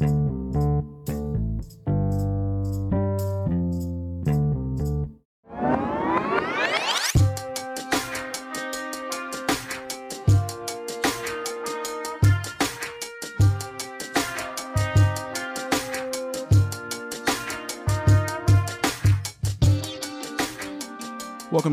Welcome 0.00 0.16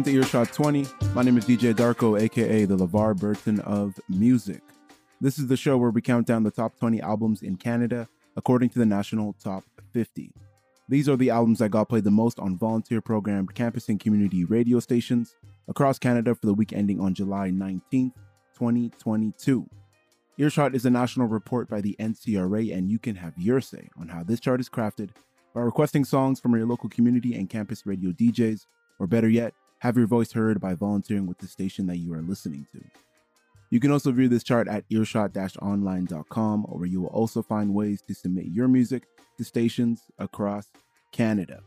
to 0.03 0.11
Earshot 0.11 0.51
20. 0.51 0.85
My 1.13 1.23
name 1.23 1.37
is 1.37 1.45
DJ 1.45 1.73
Darko, 1.73 2.19
aka 2.19 2.65
the 2.65 2.75
LeVar 2.75 3.17
Burton 3.17 3.61
of 3.61 3.97
music. 4.09 4.61
This 5.21 5.39
is 5.39 5.47
the 5.47 5.55
show 5.55 5.77
where 5.77 5.91
we 5.91 6.01
count 6.01 6.27
down 6.27 6.43
the 6.43 6.51
top 6.51 6.77
20 6.77 6.99
albums 7.01 7.41
in 7.41 7.55
Canada 7.55 8.09
according 8.37 8.69
to 8.69 8.79
the 8.79 8.85
National 8.85 9.33
Top 9.43 9.65
50. 9.91 10.31
These 10.87 11.09
are 11.09 11.17
the 11.17 11.31
albums 11.31 11.59
that 11.59 11.69
got 11.69 11.89
played 11.89 12.05
the 12.05 12.11
most 12.11 12.39
on 12.39 12.57
volunteer 12.57 13.01
programmed 13.01 13.53
campus 13.53 13.89
and 13.89 13.99
community 13.99 14.45
radio 14.45 14.79
stations 14.79 15.35
across 15.67 15.99
Canada 15.99 16.33
for 16.33 16.45
the 16.45 16.53
week 16.53 16.71
ending 16.71 17.01
on 17.01 17.13
July 17.13 17.49
19th, 17.49 18.13
2022. 18.53 19.67
Earshot 20.37 20.75
is 20.75 20.85
a 20.85 20.89
national 20.89 21.27
report 21.27 21.67
by 21.67 21.81
the 21.81 21.95
NCRA, 21.99 22.73
and 22.73 22.89
you 22.89 22.99
can 22.99 23.15
have 23.15 23.33
your 23.37 23.59
say 23.59 23.89
on 23.99 24.07
how 24.07 24.23
this 24.23 24.39
chart 24.39 24.61
is 24.61 24.69
crafted 24.69 25.09
by 25.53 25.61
requesting 25.61 26.05
songs 26.05 26.39
from 26.39 26.55
your 26.55 26.67
local 26.67 26.89
community 26.89 27.33
and 27.35 27.49
campus 27.49 27.85
radio 27.85 28.11
DJs, 28.11 28.67
or 28.99 29.07
better 29.07 29.27
yet, 29.27 29.53
have 29.79 29.97
your 29.97 30.07
voice 30.07 30.31
heard 30.31 30.61
by 30.61 30.75
volunteering 30.75 31.25
with 31.25 31.39
the 31.39 31.47
station 31.47 31.87
that 31.87 31.97
you 31.97 32.13
are 32.13 32.21
listening 32.21 32.67
to. 32.71 32.81
You 33.69 33.79
can 33.79 33.91
also 33.91 34.11
view 34.11 34.27
this 34.27 34.43
chart 34.43 34.67
at 34.67 34.85
earshot-online.com, 34.89 36.63
where 36.63 36.85
you 36.85 37.01
will 37.01 37.09
also 37.09 37.41
find 37.41 37.73
ways 37.73 38.01
to 38.07 38.13
submit 38.13 38.45
your 38.47 38.67
music 38.67 39.03
to 39.37 39.43
stations 39.43 40.03
across 40.19 40.67
Canada. 41.11 41.61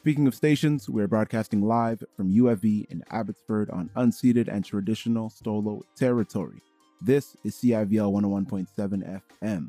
Speaking 0.00 0.26
of 0.26 0.34
stations, 0.34 0.88
we're 0.88 1.08
broadcasting 1.08 1.62
live 1.62 2.02
from 2.16 2.32
UFV 2.32 2.86
in 2.90 3.04
Abbotsford 3.10 3.70
on 3.70 3.90
unceded 3.96 4.48
and 4.48 4.64
traditional 4.64 5.30
Stolo 5.30 5.82
territory. 5.96 6.60
This 7.00 7.36
is 7.44 7.54
CIVL 7.56 8.12
101.7 8.12 9.22
FM. 9.42 9.68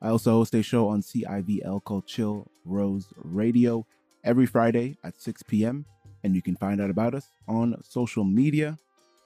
I 0.00 0.08
also 0.08 0.32
host 0.32 0.54
a 0.54 0.62
show 0.62 0.88
on 0.88 1.02
CIVL 1.02 1.82
called 1.84 2.06
Chill 2.06 2.46
Rose 2.64 3.08
Radio 3.16 3.86
every 4.22 4.46
Friday 4.46 4.96
at 5.04 5.20
6 5.20 5.42
p.m 5.44 5.86
and 6.24 6.34
you 6.34 6.42
can 6.42 6.56
find 6.56 6.80
out 6.80 6.90
about 6.90 7.14
us 7.14 7.30
on 7.46 7.80
social 7.82 8.24
media 8.24 8.76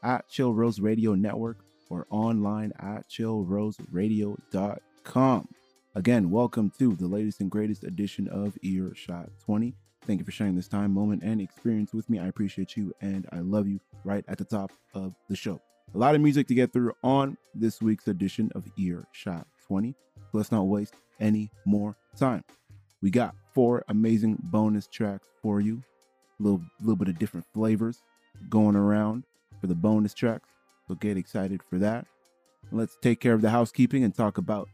at 0.03 0.29
Chill 0.29 0.53
Rose 0.53 0.81
Radio 0.81 1.15
Network 1.15 1.59
or 1.91 2.07
online 2.11 2.73
at 2.79 3.09
chillroseradio.com. 3.09 5.49
Again, 5.95 6.31
welcome 6.31 6.71
to 6.79 6.95
the 6.95 7.09
latest 7.09 7.41
and 7.41 7.51
greatest 7.51 7.85
edition 7.85 8.29
of 8.29 8.57
Earshot 8.63 9.31
20. 9.45 9.75
Thank 10.03 10.21
you 10.21 10.25
for 10.25 10.31
sharing 10.31 10.55
this 10.55 10.69
time, 10.69 10.95
moment, 10.95 11.23
and 11.23 11.41
experience 11.41 11.93
with 11.93 12.09
me. 12.09 12.19
I 12.19 12.29
appreciate 12.29 12.77
you 12.77 12.95
and 13.01 13.27
I 13.33 13.41
love 13.41 13.67
you 13.67 13.81
right 14.05 14.25
at 14.29 14.39
the 14.39 14.45
top 14.45 14.71
of 14.95 15.15
the 15.29 15.37
show. 15.37 15.61
A 15.95 15.99
lot 15.99 16.15
of 16.15 16.21
music 16.21 16.47
to 16.49 16.55
get 16.55 16.73
through 16.73 16.93
on 17.03 17.37
this 17.55 17.83
week's 17.83 18.07
edition 18.09 18.51
of 18.55 18.67
Earshot 18.79 19.47
20. 19.67 19.95
So 20.17 20.23
let's 20.33 20.53
not 20.53 20.67
waste 20.67 20.95
any 21.21 21.51
more 21.65 21.97
time. 22.17 22.45
We 23.03 23.11
got 23.11 23.35
four 23.55 23.85
amazing 23.89 24.39
bonus 24.41 24.87
tracks 24.87 25.29
for 25.43 25.61
you 25.61 25.83
A 26.39 26.43
little 26.43 26.63
little 26.81 26.97
bit 26.97 27.09
of 27.09 27.19
different 27.19 27.47
flavors 27.53 28.03
going 28.49 28.77
around 28.77 29.25
for 29.61 29.67
the 29.67 29.75
bonus 29.75 30.15
tracks. 30.15 30.49
So 30.89 30.95
get 30.95 31.19
excited 31.19 31.63
for 31.63 31.79
that. 31.79 32.07
Let's 32.73 32.97
take 33.01 33.21
care 33.21 33.35
of 33.35 33.43
the 33.43 33.51
housekeeping 33.51 34.05
and 34.05 34.15
talk 34.15 34.39
about 34.39 34.69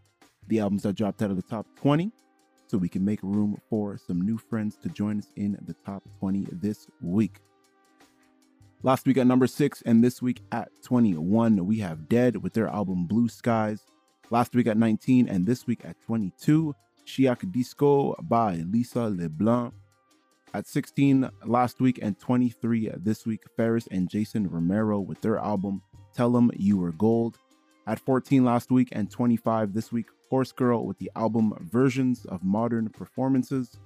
the 0.47 0.61
albums 0.61 0.85
that 0.85 0.95
dropped 0.95 1.23
out 1.23 1.31
of 1.31 1.37
the 1.37 1.43
top 1.43 1.67
20 1.77 2.13
so 2.69 2.79
we 2.79 2.89
can 2.89 3.05
make 3.05 3.21
room 3.23 3.61
for 3.69 3.99
some 3.99 4.21
new 4.21 4.39
friends 4.39 4.77
to 4.83 4.89
join 4.89 5.19
us 5.19 5.27
in 5.37 5.59
the 5.67 5.75
top 5.85 6.03
20 6.21 6.47
this 6.53 6.87
week. 7.03 7.41
Last 8.83 9.07
week 9.07 9.17
at 9.17 9.27
number 9.27 9.47
6 9.47 9.83
and 9.83 10.05
this 10.05 10.23
week 10.23 10.43
at 10.53 10.71
21 10.85 11.67
we 11.67 11.79
have 11.79 12.01
Dehd 12.09 12.37
with 12.37 12.53
their 12.53 12.69
album 12.69 13.07
Blue 13.07 13.29
Skies. 13.29 13.83
Last 14.31 14.55
week 14.55 14.69
at 14.69 14.77
19 14.77 15.29
and 15.29 15.47
this 15.47 15.67
week 15.67 15.85
at 15.85 15.97
22 16.07 16.75
Chiac 17.05 17.51
Disco 17.51 18.15
by 18.23 18.57
Lisa 18.71 19.09
LeBlanc. 19.09 19.75
At 20.53 20.69
16 20.69 21.29
last 21.45 21.81
week 21.81 21.99
and 22.01 22.19
23 22.19 22.93
this 22.97 23.27
week, 23.27 23.43
Pharis 23.59 23.89
and 23.91 24.09
Jason 24.09 24.49
Romero 24.49 25.01
with 25.01 25.21
their 25.21 25.39
album 25.39 25.83
Tell 26.15 26.31
Them 26.31 26.51
You 26.57 26.77
Were 26.79 26.93
Gold. 26.93 27.39
At 27.87 27.99
14 27.99 28.45
last 28.45 28.71
week 28.71 28.89
and 28.93 29.11
25 29.11 29.75
this 29.75 29.93
week, 29.93 30.07
Horsegirl 30.31 30.85
with 30.85 30.99
the 30.99 31.11
album 31.17 31.55
Versions 31.61 32.25
of 32.25 32.45
Modern 32.45 32.89
Performances. 32.89 33.77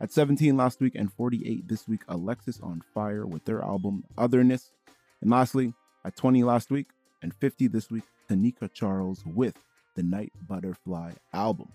At 0.00 0.10
17 0.10 0.56
last 0.56 0.80
week 0.80 0.94
and 0.94 1.12
48 1.12 1.68
this 1.68 1.86
week, 1.86 2.00
Alexis 2.08 2.60
on 2.60 2.82
Fire 2.94 3.26
with 3.26 3.44
their 3.44 3.62
album 3.62 4.04
Otherness. 4.18 4.72
And 5.20 5.30
lastly, 5.30 5.74
at 6.04 6.16
20 6.16 6.42
last 6.42 6.70
week 6.70 6.86
and 7.22 7.34
50 7.34 7.68
this 7.68 7.90
week, 7.90 8.04
Tanika 8.28 8.72
Charles 8.72 9.22
with 9.26 9.56
the 9.94 10.02
Night 10.02 10.32
Butterfly 10.48 11.12
album. 11.32 11.68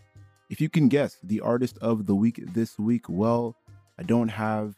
If 0.49 0.59
you 0.59 0.69
can 0.69 0.89
guess 0.89 1.17
the 1.23 1.41
artist 1.41 1.77
of 1.79 2.07
the 2.07 2.15
week 2.15 2.41
this 2.53 2.77
week, 2.79 3.05
well, 3.07 3.55
I 3.99 4.03
don't 4.03 4.29
have 4.29 4.75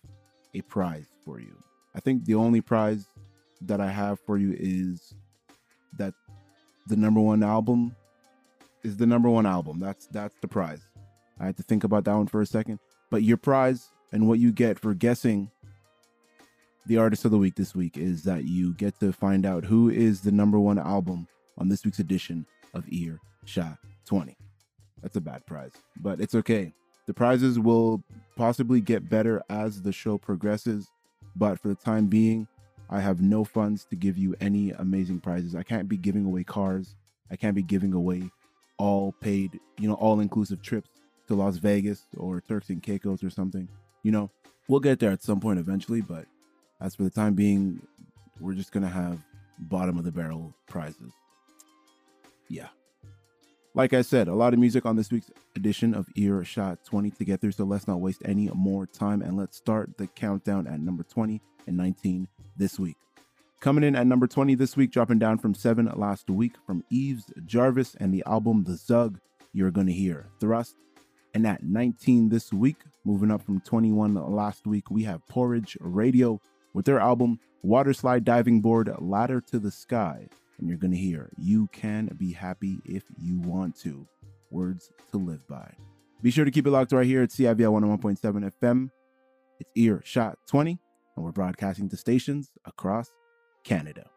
a 0.53 0.61
prize 0.61 1.07
for 1.23 1.39
you. 1.39 1.55
I 1.95 1.99
think 1.99 2.25
the 2.25 2.35
only 2.35 2.61
prize 2.61 3.07
that 3.61 3.81
I 3.81 3.89
have 3.89 4.19
for 4.19 4.37
you 4.37 4.55
is 4.57 5.13
that 5.97 6.13
the 6.87 6.95
number 6.95 7.19
one 7.19 7.43
album 7.43 7.95
is 8.83 8.97
the 8.97 9.05
number 9.05 9.29
one 9.29 9.45
album. 9.45 9.79
That's 9.79 10.07
that's 10.07 10.35
the 10.41 10.47
prize. 10.47 10.81
I 11.39 11.45
had 11.45 11.57
to 11.57 11.63
think 11.63 11.83
about 11.83 12.05
that 12.05 12.15
one 12.15 12.27
for 12.27 12.41
a 12.41 12.45
second. 12.45 12.79
But 13.09 13.23
your 13.23 13.37
prize 13.37 13.89
and 14.11 14.27
what 14.27 14.39
you 14.39 14.51
get 14.51 14.79
for 14.79 14.93
guessing 14.93 15.51
the 16.87 16.97
artist 16.97 17.25
of 17.25 17.31
the 17.31 17.37
week 17.37 17.55
this 17.55 17.75
week 17.75 17.97
is 17.97 18.23
that 18.23 18.45
you 18.45 18.73
get 18.73 18.99
to 18.99 19.11
find 19.11 19.45
out 19.45 19.63
who 19.65 19.89
is 19.89 20.21
the 20.21 20.31
number 20.31 20.59
one 20.59 20.79
album 20.79 21.27
on 21.57 21.69
this 21.69 21.85
week's 21.85 21.99
edition 21.99 22.45
of 22.73 22.85
Ear 22.89 23.19
Shot 23.45 23.77
20. 24.05 24.35
That's 25.01 25.15
a 25.15 25.21
bad 25.21 25.45
prize, 25.45 25.73
but 26.01 26.19
it's 26.19 26.35
okay. 26.35 26.73
The 27.07 27.13
prizes 27.13 27.59
will 27.59 28.03
possibly 28.35 28.81
get 28.81 29.09
better 29.09 29.43
as 29.49 29.81
the 29.81 29.91
show 29.91 30.17
progresses, 30.17 30.87
but 31.35 31.59
for 31.59 31.67
the 31.67 31.75
time 31.75 32.07
being, 32.07 32.47
I 32.91 32.99
have 32.99 33.21
no 33.21 33.45
funds 33.45 33.85
to 33.85 33.95
give 33.95 34.17
you 34.17 34.35
any 34.41 34.71
amazing 34.71 35.21
prizes. 35.21 35.55
I 35.55 35.63
can't 35.63 35.87
be 35.87 35.95
giving 35.95 36.25
away 36.25 36.43
cars. 36.43 36.95
I 37.31 37.37
can't 37.37 37.55
be 37.55 37.63
giving 37.63 37.93
away 37.93 38.29
all 38.77 39.13
paid, 39.21 39.59
you 39.79 39.87
know, 39.87 39.93
all 39.93 40.19
inclusive 40.19 40.61
trips 40.61 40.89
to 41.27 41.35
Las 41.35 41.55
Vegas 41.55 42.05
or 42.17 42.41
Turks 42.41 42.69
and 42.69 42.83
Caicos 42.83 43.23
or 43.23 43.29
something. 43.29 43.69
You 44.03 44.11
know, 44.11 44.29
we'll 44.67 44.81
get 44.81 44.99
there 44.99 45.11
at 45.11 45.23
some 45.23 45.39
point 45.39 45.57
eventually, 45.57 46.01
but 46.01 46.25
as 46.81 46.95
for 46.95 47.03
the 47.03 47.09
time 47.09 47.33
being, 47.33 47.81
we're 48.41 48.55
just 48.55 48.73
going 48.73 48.83
to 48.83 48.89
have 48.89 49.19
bottom 49.57 49.97
of 49.97 50.03
the 50.03 50.11
barrel 50.11 50.53
prizes. 50.67 51.13
Yeah. 52.49 52.67
Like 53.73 53.93
I 53.93 54.01
said, 54.01 54.27
a 54.27 54.35
lot 54.35 54.51
of 54.51 54.59
music 54.59 54.85
on 54.85 54.97
this 54.97 55.09
week's 55.09 55.31
edition 55.55 55.93
of 55.93 56.09
Earshot 56.17 56.83
20 56.83 57.11
to 57.11 57.23
get 57.23 57.39
through, 57.39 57.53
so 57.53 57.63
let's 57.63 57.87
not 57.87 58.01
waste 58.01 58.21
any 58.25 58.49
more 58.53 58.85
time 58.85 59.21
and 59.21 59.37
let's 59.37 59.55
start 59.55 59.97
the 59.97 60.07
countdown 60.07 60.67
at 60.67 60.81
number 60.81 61.03
20 61.03 61.39
and 61.67 61.77
19 61.77 62.27
this 62.57 62.79
week. 62.79 62.97
Coming 63.59 63.83
in 63.83 63.95
at 63.95 64.07
number 64.07 64.27
20 64.27 64.55
this 64.55 64.75
week, 64.75 64.91
dropping 64.91 65.19
down 65.19 65.37
from 65.37 65.53
7 65.53 65.91
last 65.95 66.29
week 66.29 66.53
from 66.65 66.83
Eves 66.89 67.31
Jarvis 67.45 67.95
and 67.95 68.13
the 68.13 68.23
album 68.25 68.63
The 68.63 68.75
Zug, 68.75 69.19
you're 69.53 69.71
going 69.71 69.87
to 69.87 69.93
hear 69.93 70.27
Thrust. 70.39 70.75
And 71.33 71.45
at 71.47 71.63
19 71.63 72.29
this 72.29 72.51
week, 72.51 72.77
moving 73.05 73.31
up 73.31 73.43
from 73.43 73.61
21 73.61 74.15
last 74.15 74.65
week, 74.65 74.89
we 74.89 75.03
have 75.03 75.25
Porridge 75.27 75.77
Radio 75.79 76.41
with 76.73 76.85
their 76.85 76.99
album 76.99 77.39
Waterslide 77.63 78.23
Diving 78.23 78.61
Board 78.61 78.91
Ladder 78.99 79.39
to 79.41 79.59
the 79.59 79.71
Sky 79.71 80.27
and 80.61 80.69
you're 80.69 80.77
going 80.77 80.91
to 80.91 80.97
hear, 80.97 81.29
You 81.37 81.67
can 81.73 82.07
be 82.17 82.31
happy 82.31 82.77
if 82.85 83.03
you 83.19 83.39
want 83.39 83.75
to. 83.79 84.07
Words 84.51 84.91
to 85.11 85.17
live 85.17 85.45
by. 85.47 85.73
Be 86.21 86.31
sure 86.31 86.45
to 86.45 86.51
keep 86.51 86.67
it 86.67 86.71
locked 86.71 86.91
right 86.91 87.05
here 87.05 87.23
at 87.23 87.29
CIVL 87.29 87.81
101.7 87.81 88.51
FM. 88.61 88.89
It's 89.59 89.71
Earshot 89.75 90.37
20, 90.47 90.77
and 91.15 91.25
we're 91.25 91.31
broadcasting 91.31 91.89
to 91.89 91.97
stations 91.97 92.51
across 92.65 93.11
Canada. 93.63 94.09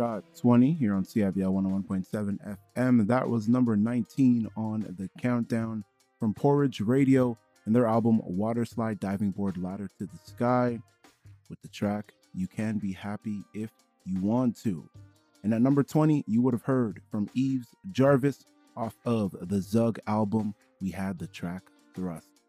Shot 0.00 0.24
20 0.38 0.72
here 0.72 0.94
on 0.94 1.04
CIVL 1.04 1.34
101.7 1.34 2.56
FM. 2.74 3.06
That 3.06 3.28
was 3.28 3.50
number 3.50 3.76
19 3.76 4.48
on 4.56 4.80
the 4.98 5.10
countdown 5.20 5.84
from 6.18 6.32
Porridge 6.32 6.80
Radio 6.80 7.36
and 7.66 7.76
their 7.76 7.86
album 7.86 8.22
Waterslide 8.26 8.98
Diving 8.98 9.30
Board 9.30 9.58
Ladder 9.58 9.90
to 9.98 10.06
the 10.06 10.18
Sky 10.24 10.78
with 11.50 11.60
the 11.60 11.68
track 11.68 12.14
You 12.32 12.46
Can 12.46 12.78
Be 12.78 12.92
Happy 12.92 13.42
If 13.52 13.68
You 14.06 14.22
Want 14.22 14.56
To. 14.62 14.88
And 15.42 15.52
at 15.52 15.60
number 15.60 15.82
20, 15.82 16.24
you 16.26 16.40
would 16.40 16.54
have 16.54 16.62
heard 16.62 17.02
from 17.10 17.28
Eves 17.34 17.68
Jarvis 17.92 18.46
off 18.78 18.96
of 19.04 19.36
the 19.50 19.60
Zug 19.60 19.98
album. 20.06 20.54
We 20.80 20.88
had 20.88 21.18
the 21.18 21.26
track 21.26 21.64
Thrust. 21.94 22.40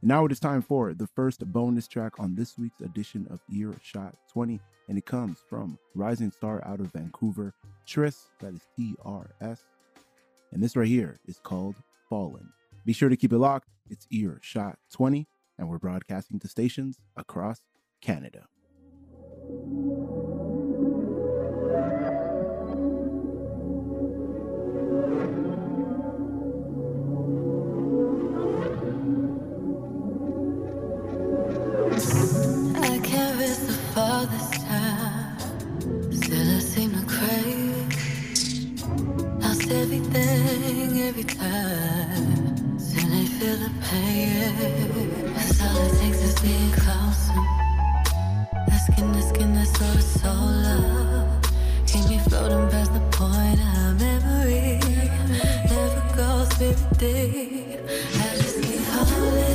And 0.00 0.08
now 0.10 0.26
it 0.26 0.30
is 0.30 0.38
time 0.38 0.62
for 0.62 0.94
the 0.94 1.08
first 1.08 1.44
bonus 1.52 1.88
track 1.88 2.20
on 2.20 2.36
this 2.36 2.56
week's 2.56 2.80
edition 2.82 3.26
of 3.30 3.40
Earshot 3.52 4.14
20 4.32 4.60
and 4.90 4.98
it 4.98 5.06
comes 5.06 5.38
from 5.48 5.78
Rising 5.94 6.32
Star 6.32 6.62
out 6.66 6.80
of 6.80 6.92
Vancouver, 6.92 7.54
Tris, 7.86 8.26
that 8.40 8.52
is 8.52 8.66
T 8.76 8.96
R 9.04 9.30
S. 9.40 9.62
And 10.50 10.60
this 10.60 10.74
right 10.74 10.88
here 10.88 11.20
is 11.28 11.38
called 11.38 11.76
Fallen. 12.08 12.52
Be 12.84 12.92
sure 12.92 13.08
to 13.08 13.16
keep 13.16 13.32
it 13.32 13.38
locked. 13.38 13.68
It's 13.88 14.08
Earshot 14.10 14.78
20, 14.92 15.28
and 15.58 15.68
we're 15.68 15.78
broadcasting 15.78 16.40
to 16.40 16.48
stations 16.48 16.98
across 17.16 17.60
Canada. 18.02 18.48
I 32.82 32.98
can't 33.04 33.38
rest 33.38 33.68
the 33.68 34.59
every 41.10 41.24
time. 41.24 42.78
Soon 42.78 43.10
I 43.12 43.24
feel 43.36 43.56
the 43.56 43.70
pain. 43.82 45.34
That's 45.34 45.60
all 45.60 45.76
it 45.86 45.98
takes 45.98 46.22
is 46.22 46.40
being 46.40 46.70
closer. 46.70 47.42
That 48.68 48.80
skin 48.86 49.12
to 49.14 49.22
skin, 49.22 49.52
that's 49.56 49.76
sort 49.76 49.96
of 49.96 50.02
solar. 50.02 51.40
Keep 51.88 52.04
me 52.10 52.18
floating 52.28 52.68
past 52.70 52.92
the 52.94 53.00
point 53.18 53.60
of 53.74 53.98
memory. 53.98 54.78
Never 55.68 56.02
goes 56.16 56.52
very 56.60 56.76
deep. 57.02 57.80
I 58.22 58.36
just 58.36 58.62
keep 58.62 58.84
holding. 58.94 59.49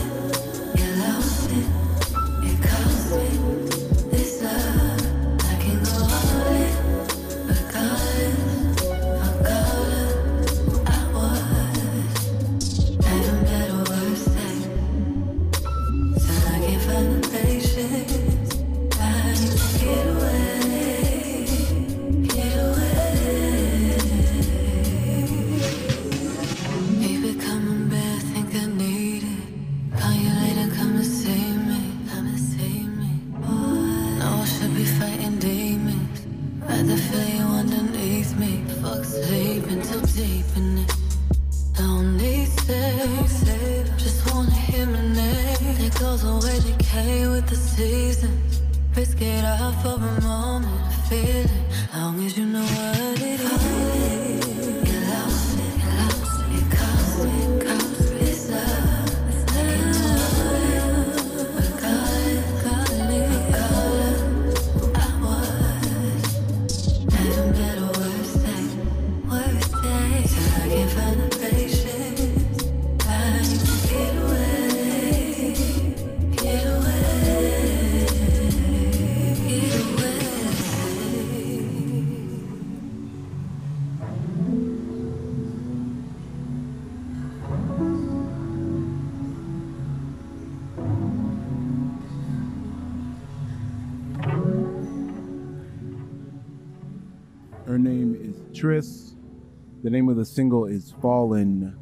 The 99.86 99.92
name 99.92 100.10
of 100.10 100.16
the 100.16 100.26
single 100.26 100.66
is 100.66 100.96
Fallen. 101.00 101.78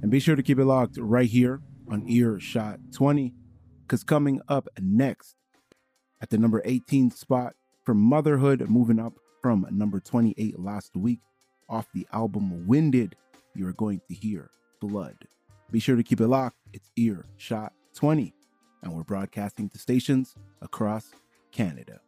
And 0.00 0.12
be 0.12 0.20
sure 0.20 0.36
to 0.36 0.44
keep 0.44 0.60
it 0.60 0.64
locked 0.64 0.96
right 0.96 1.28
here 1.28 1.60
on 1.90 2.08
Earshot 2.08 2.78
20, 2.92 3.34
because 3.82 4.04
coming 4.04 4.40
up 4.46 4.68
next 4.80 5.34
at 6.20 6.30
the 6.30 6.38
number 6.38 6.62
18 6.64 7.10
spot 7.10 7.54
from 7.84 7.98
Motherhood, 7.98 8.70
moving 8.70 9.00
up 9.00 9.14
from 9.40 9.66
number 9.72 9.98
28 9.98 10.60
last 10.60 10.94
week 10.94 11.18
off 11.68 11.88
the 11.92 12.06
album 12.12 12.64
Winded, 12.68 13.16
you 13.56 13.66
are 13.66 13.72
going 13.72 14.00
to 14.06 14.14
hear 14.14 14.48
Blood. 14.80 15.16
Be 15.72 15.80
sure 15.80 15.96
to 15.96 16.04
keep 16.04 16.20
it 16.20 16.28
locked. 16.28 16.58
It's 16.72 16.92
Earshot 16.94 17.72
20, 17.96 18.32
and 18.84 18.94
we're 18.94 19.02
broadcasting 19.02 19.68
to 19.70 19.78
stations 19.78 20.36
across 20.60 21.10
Canada. 21.50 22.02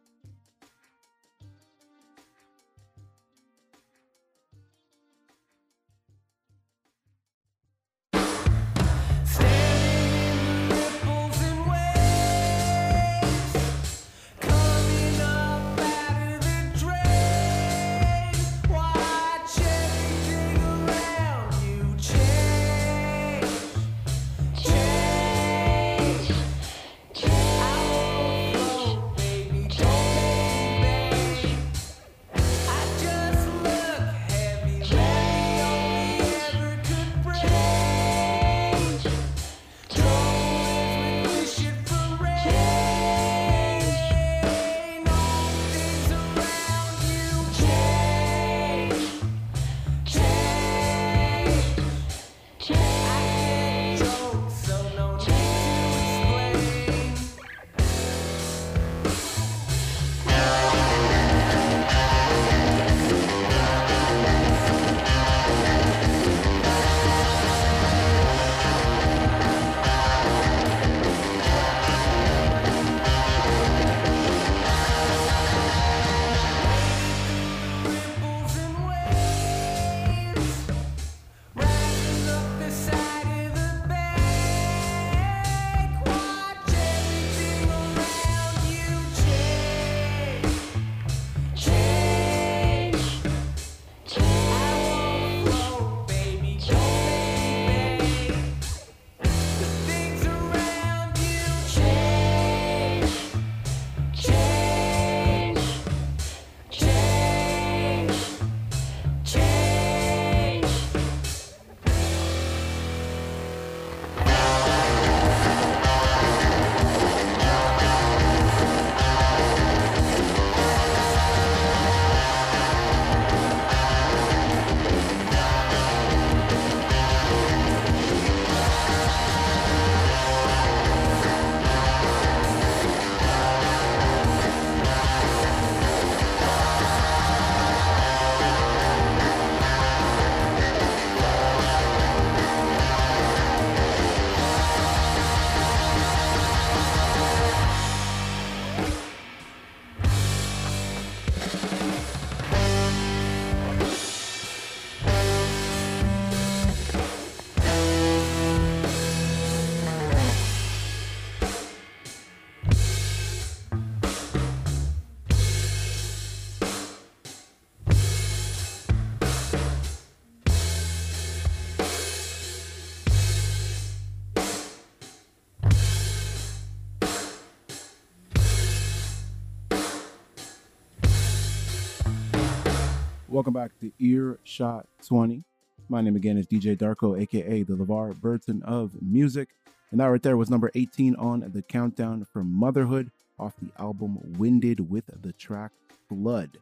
Welcome 183.35 183.51
back 183.51 183.77
to 183.81 183.91
Earshot 183.99 184.87
20. 185.05 185.43
My 185.89 185.99
name 185.99 186.15
again 186.15 186.37
is 186.37 186.47
DJ 186.47 186.77
Darko, 186.77 187.21
aka 187.21 187.63
the 187.63 187.73
LeVar 187.73 188.15
Burton 188.21 188.63
of 188.63 188.93
music. 189.01 189.49
And 189.91 189.99
that 189.99 190.05
right 190.05 190.23
there 190.23 190.37
was 190.37 190.49
number 190.49 190.71
18 190.73 191.17
on 191.17 191.51
the 191.53 191.61
countdown 191.61 192.25
for 192.31 192.45
Motherhood 192.45 193.11
off 193.37 193.53
the 193.61 193.71
album 193.77 194.19
Winded 194.39 194.89
with 194.89 195.03
the 195.21 195.33
track 195.33 195.73
Flood. 196.07 196.59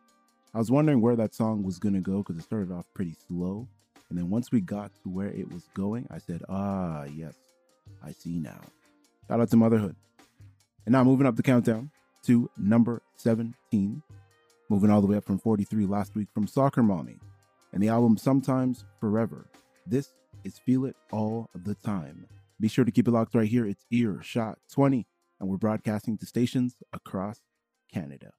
I 0.55 0.57
was 0.57 0.71
wondering 0.71 0.99
where 0.99 1.15
that 1.15 1.35
song 1.35 1.61
was 1.61 1.77
going 1.77 1.93
to 1.93 2.01
go 2.01 2.23
because 2.23 2.37
it 2.37 2.43
started 2.43 2.71
off 2.71 2.87
pretty 2.95 3.15
slow. 3.27 3.67
And 4.09 4.17
then 4.17 4.31
once 4.31 4.51
we 4.51 4.59
got 4.59 4.91
to 5.03 5.09
where 5.09 5.29
it 5.29 5.53
was 5.53 5.69
going, 5.75 6.07
I 6.09 6.17
said, 6.17 6.41
ah, 6.49 7.03
yes, 7.03 7.35
I 8.03 8.13
see 8.13 8.39
now. 8.39 8.61
Shout 9.27 9.39
out 9.39 9.51
to 9.51 9.57
Motherhood. 9.57 9.95
And 10.87 10.93
now 10.93 11.03
moving 11.03 11.27
up 11.27 11.35
the 11.35 11.43
countdown 11.43 11.91
to 12.23 12.49
number 12.57 13.03
17. 13.17 14.01
Moving 14.69 14.89
all 14.89 15.01
the 15.01 15.07
way 15.07 15.17
up 15.17 15.25
from 15.25 15.39
43 15.39 15.85
last 15.85 16.15
week 16.15 16.29
from 16.33 16.47
Soccer 16.47 16.81
Mommy. 16.81 17.19
And 17.73 17.83
the 17.83 17.89
album 17.89 18.17
Sometimes 18.17 18.85
Forever. 18.99 19.47
This 19.85 20.13
is 20.43 20.57
Feel 20.59 20.85
It 20.85 20.95
All 21.11 21.49
the 21.53 21.75
Time. 21.75 22.27
Be 22.59 22.69
sure 22.69 22.85
to 22.85 22.91
keep 22.91 23.07
it 23.07 23.11
locked 23.11 23.35
right 23.35 23.47
here. 23.47 23.65
It's 23.65 23.85
Earshot 23.91 24.59
20, 24.71 25.05
and 25.39 25.49
we're 25.49 25.57
broadcasting 25.57 26.17
to 26.19 26.25
stations 26.25 26.75
across 26.93 27.41
Canada. 27.91 28.31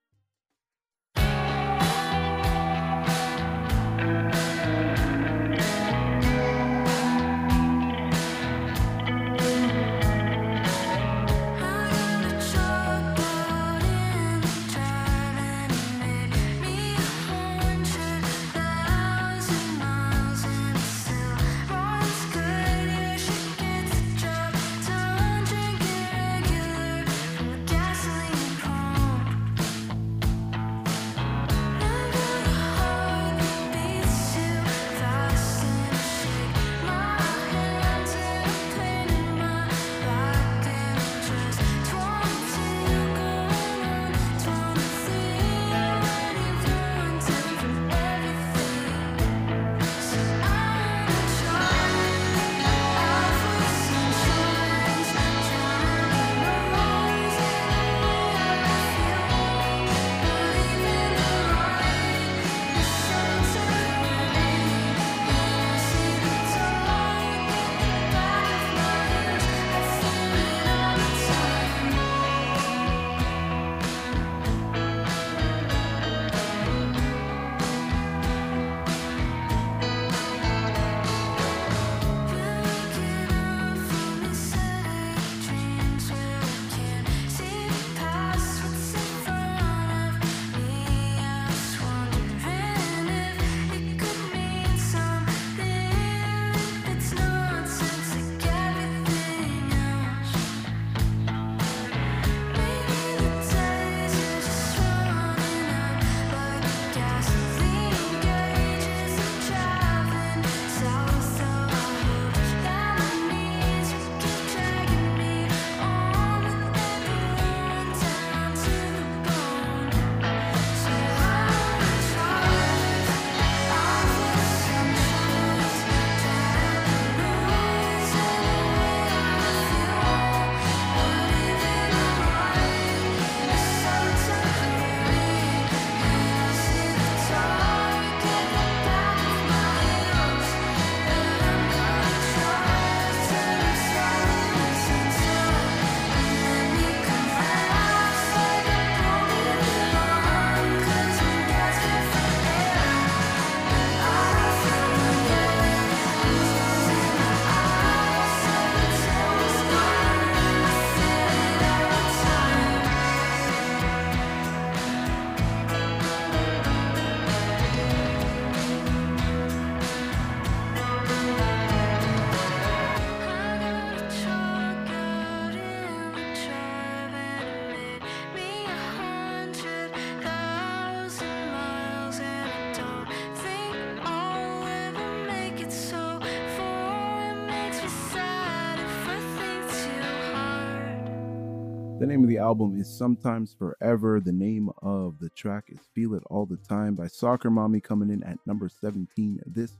The 192.04 192.10
name 192.10 192.22
of 192.22 192.28
the 192.28 192.36
album 192.36 192.78
is 192.78 192.86
Sometimes 192.86 193.54
Forever. 193.54 194.20
The 194.20 194.30
name 194.30 194.68
of 194.82 195.18
the 195.20 195.30
track 195.30 195.64
is 195.68 195.78
Feel 195.94 196.12
It 196.12 196.22
All 196.26 196.44
the 196.44 196.58
Time 196.58 196.94
by 196.94 197.06
Soccer 197.06 197.48
Mommy 197.48 197.80
coming 197.80 198.10
in 198.10 198.22
at 198.24 198.36
number 198.44 198.68
17 198.68 199.40
this 199.46 199.78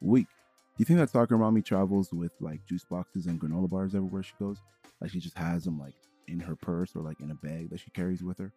week. 0.00 0.26
Do 0.26 0.74
you 0.78 0.86
think 0.86 0.98
that 1.00 1.10
Soccer 1.10 1.36
Mommy 1.36 1.60
travels 1.60 2.14
with 2.14 2.32
like 2.40 2.64
juice 2.64 2.86
boxes 2.86 3.26
and 3.26 3.38
granola 3.38 3.68
bars 3.68 3.94
everywhere 3.94 4.22
she 4.22 4.32
goes? 4.40 4.56
Like 5.02 5.10
she 5.10 5.20
just 5.20 5.36
has 5.36 5.64
them 5.64 5.78
like 5.78 5.92
in 6.28 6.40
her 6.40 6.56
purse 6.56 6.96
or 6.96 7.02
like 7.02 7.20
in 7.20 7.30
a 7.30 7.34
bag 7.34 7.68
that 7.68 7.80
she 7.80 7.90
carries 7.90 8.22
with 8.22 8.38
her? 8.38 8.54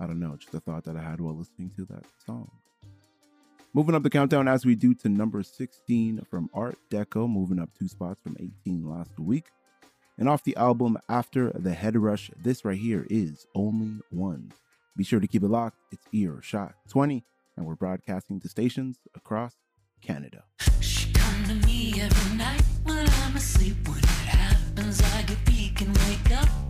I 0.00 0.06
don't 0.06 0.18
know. 0.18 0.36
Just 0.36 0.54
a 0.54 0.60
thought 0.60 0.84
that 0.84 0.96
I 0.96 1.02
had 1.02 1.20
while 1.20 1.36
listening 1.36 1.72
to 1.76 1.84
that 1.90 2.06
song. 2.24 2.50
Moving 3.74 3.94
up 3.94 4.02
the 4.02 4.08
countdown 4.08 4.48
as 4.48 4.64
we 4.64 4.76
do 4.76 4.94
to 4.94 5.10
number 5.10 5.42
16 5.42 6.22
from 6.30 6.48
Art 6.54 6.78
d'Ecco, 6.88 7.28
moving 7.28 7.58
up 7.58 7.68
two 7.78 7.88
spots 7.88 8.22
from 8.22 8.34
18 8.40 8.88
last 8.88 9.20
week. 9.20 9.44
And 10.22 10.28
off 10.28 10.44
the 10.44 10.54
album 10.54 10.98
After 11.08 11.50
the 11.50 11.74
Head 11.74 11.96
Rush, 11.96 12.30
this 12.40 12.64
right 12.64 12.78
here 12.78 13.08
is 13.10 13.44
Only 13.56 14.02
One. 14.10 14.52
Be 14.96 15.02
sure 15.02 15.18
to 15.18 15.26
keep 15.26 15.42
it 15.42 15.48
locked. 15.48 15.78
It's 15.90 16.06
Earshot 16.12 16.74
20, 16.90 17.24
and 17.56 17.66
we're 17.66 17.74
broadcasting 17.74 18.38
to 18.38 18.48
stations 18.48 18.98
across 19.16 19.56
Canada. 20.00 20.44
She 20.80 21.12
come 21.12 21.44
to 21.48 21.66
me 21.66 22.00
every 22.00 22.36
night 22.36 22.62
when 22.84 23.04
I'm 23.08 23.34
asleep. 23.34 23.74
When 23.88 23.98
it 23.98 24.04
happens, 24.04 25.02
I 25.02 25.22
get 25.22 25.38
weak 25.48 25.80
and 25.80 25.98
wake 25.98 26.38
up 26.38 26.61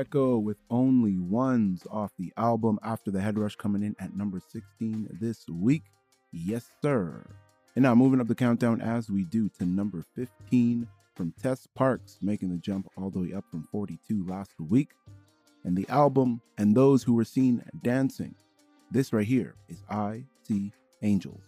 d'Ecco 0.00 0.38
with 0.38 0.56
Only 0.70 1.18
Ones 1.18 1.86
off 1.90 2.10
the 2.18 2.32
album 2.38 2.78
After 2.82 3.10
the 3.10 3.20
Head 3.20 3.38
Rush 3.38 3.54
coming 3.54 3.82
in 3.82 3.94
at 3.98 4.16
number 4.16 4.40
16 4.40 5.18
this 5.20 5.46
week. 5.46 5.82
Yes, 6.32 6.70
sir. 6.80 7.22
And 7.76 7.82
now 7.82 7.94
moving 7.94 8.18
up 8.18 8.26
the 8.26 8.34
countdown 8.34 8.80
as 8.80 9.10
we 9.10 9.24
do 9.24 9.50
to 9.58 9.66
number 9.66 10.02
15 10.16 10.88
from 11.14 11.34
Tess 11.42 11.66
Parks, 11.74 12.16
making 12.22 12.48
the 12.48 12.56
jump 12.56 12.88
all 12.96 13.10
the 13.10 13.18
way 13.18 13.34
up 13.34 13.44
from 13.50 13.68
42 13.70 14.26
last 14.26 14.52
week. 14.58 14.88
And 15.64 15.76
the 15.76 15.86
album 15.90 16.40
and 16.56 16.74
those 16.74 17.02
who 17.02 17.12
were 17.12 17.24
seen 17.26 17.62
dancing. 17.82 18.34
This 18.90 19.12
right 19.12 19.26
here 19.26 19.54
is 19.68 19.82
I 19.90 20.24
See 20.44 20.72
Angels. 21.02 21.42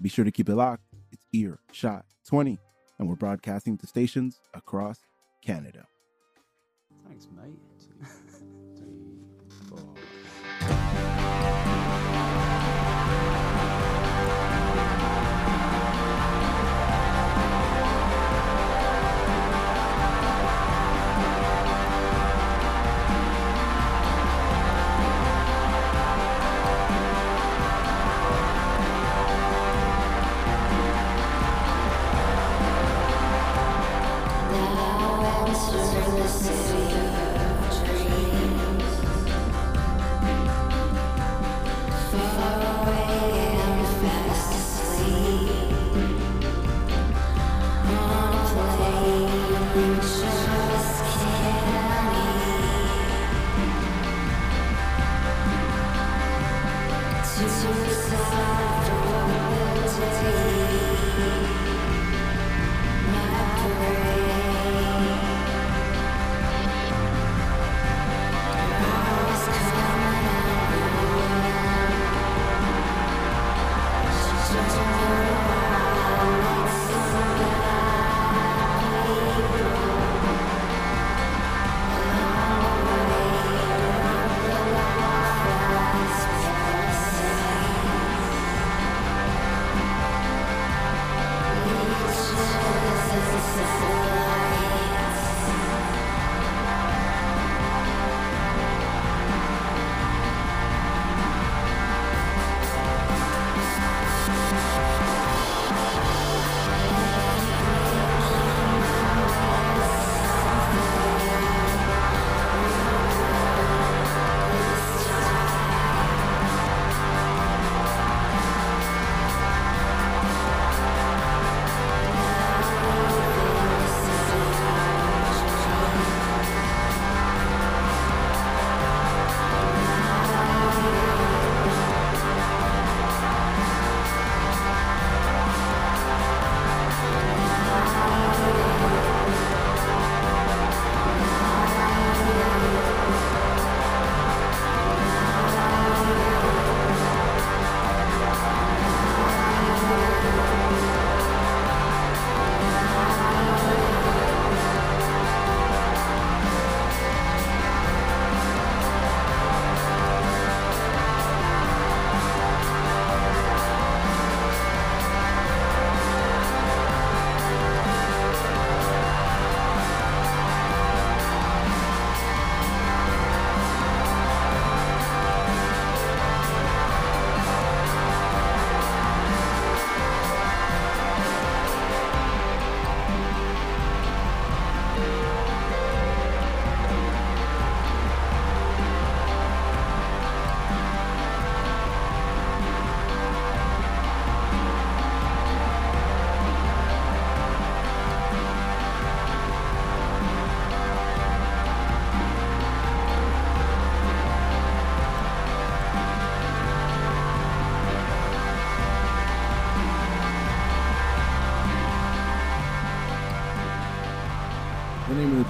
Be 0.00 0.08
sure 0.08 0.24
to 0.24 0.30
keep 0.30 0.48
it 0.48 0.54
locked. 0.54 0.84
It's 1.10 1.26
Ear 1.32 1.58
Shot 1.72 2.04
20, 2.28 2.56
and 3.00 3.08
we're 3.08 3.16
broadcasting 3.16 3.76
to 3.78 3.86
stations 3.88 4.38
across 4.54 5.00
Canada. 5.44 5.88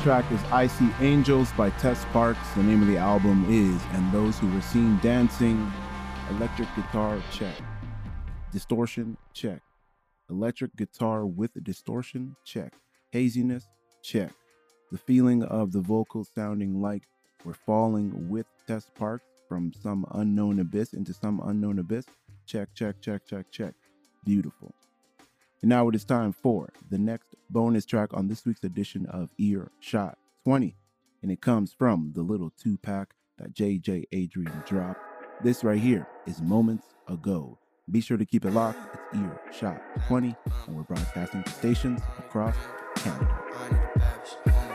Track 0.07 0.31
is 0.31 0.41
I 0.53 0.69
See 0.69 0.89
Angels 1.01 1.51
by 1.55 1.71
Tess 1.71 2.05
Parks. 2.13 2.39
The 2.55 2.63
name 2.63 2.81
of 2.81 2.87
the 2.87 2.97
album 2.97 3.45
is 3.49 3.83
And 3.91 4.13
Those 4.13 4.39
Who 4.39 4.49
Were 4.53 4.61
Seen 4.61 5.01
Dancing. 5.03 5.73
Electric 6.31 6.69
guitar, 6.77 7.21
check. 7.33 7.57
Distortion, 8.53 9.17
check. 9.33 9.63
Electric 10.31 10.77
guitar 10.77 11.27
with 11.27 11.51
distortion, 11.65 12.37
check. 12.45 12.73
Haziness, 13.11 13.67
check. 14.01 14.31
The 14.93 14.99
feeling 14.99 15.43
of 15.43 15.73
the 15.73 15.81
vocals 15.81 16.31
sounding 16.33 16.81
like 16.81 17.03
we're 17.45 17.55
falling 17.55 18.29
with 18.31 18.47
Tess 18.69 18.89
Parks 18.95 19.27
from 19.49 19.73
some 19.73 20.07
unknown 20.13 20.61
abyss 20.61 20.93
into 20.93 21.15
some 21.15 21.41
unknown 21.47 21.81
abyss, 21.81 22.07
check, 22.47 22.69
check, 22.75 23.01
check, 23.01 23.27
check, 23.27 23.51
check. 23.51 23.75
Beautiful. 24.25 24.73
And 25.63 25.69
now 25.69 25.89
it 25.89 25.97
is 25.97 26.05
time 26.05 26.33
for 26.33 26.73
the 26.91 26.99
next 26.99 27.26
bonus 27.51 27.85
track 27.85 28.11
on 28.15 28.29
this 28.29 28.45
week's 28.45 28.65
edition 28.65 29.07
of 29.07 29.31
Ear 29.39 29.71
Shot 29.81 30.19
20. 30.45 30.77
And 31.23 31.31
it 31.31 31.41
comes 31.41 31.73
from 31.73 32.13
the 32.15 32.23
little 32.23 32.53
two 32.61 32.79
pack 32.79 33.15
that 33.39 33.55
JJ 33.55 34.05
Adrian 34.13 34.63
dropped. 34.67 35.01
This 35.43 35.65
right 35.65 35.81
here 35.81 36.07
is 36.27 36.41
Moments 36.41 36.87
Ago. 37.09 37.59
Be 37.91 38.01
sure 38.01 38.17
to 38.17 38.27
keep 38.27 38.45
it 38.45 38.53
locked. 38.53 38.79
It's 38.95 39.21
Ear 39.21 39.41
Shot 39.53 39.81
20, 40.09 40.35
and 40.67 40.77
we're 40.77 40.83
broadcasting 40.83 41.43
to 41.43 41.51
stations 41.51 42.01
across 42.19 42.57
Canada. 42.97 44.66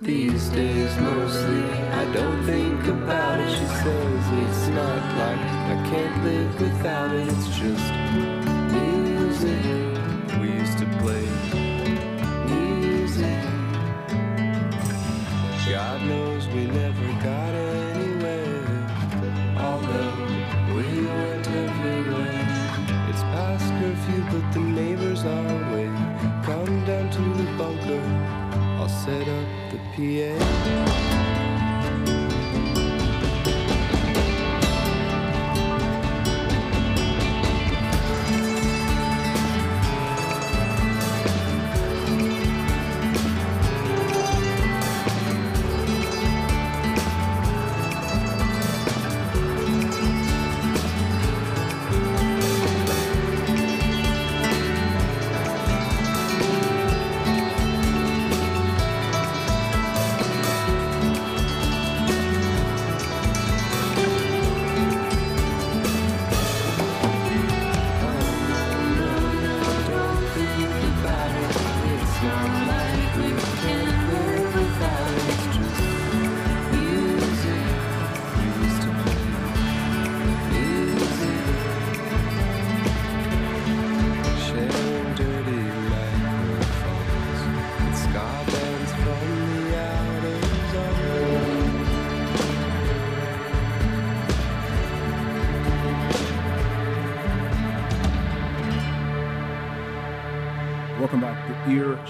These 0.00 0.48
days, 0.48 0.96
mostly. 0.98 1.62
I 1.90 2.10
don't 2.14 2.42
think 2.44 2.86
about 2.86 3.40
it. 3.40 3.50
She 3.50 3.66
says 3.66 4.24
it's 4.44 4.68
not 4.68 5.02
like 5.18 5.40
I 5.74 5.90
can't 5.90 6.24
live 6.24 6.60
without 6.60 7.14
it. 7.14 7.28
It's 7.28 7.48
just 7.58 8.35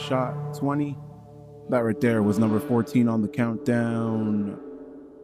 Earshot 0.06 0.54
20. 0.54 0.96
That 1.68 1.80
right 1.80 2.00
there 2.00 2.22
was 2.22 2.38
number 2.38 2.60
14 2.60 3.08
on 3.08 3.22
the 3.22 3.28
countdown. 3.28 4.56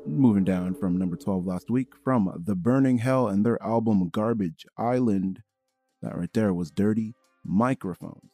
Moving 0.04 0.42
down 0.42 0.74
from 0.74 0.98
number 0.98 1.14
12 1.14 1.46
last 1.46 1.70
week 1.70 1.92
from 2.02 2.42
The 2.44 2.56
Burning 2.56 2.98
Hell 2.98 3.28
and 3.28 3.46
their 3.46 3.62
album 3.62 4.08
Garbage 4.08 4.66
Island. 4.76 5.44
That 6.02 6.18
right 6.18 6.32
there 6.32 6.52
was 6.52 6.72
Dirty 6.72 7.14
Microphones. 7.44 8.32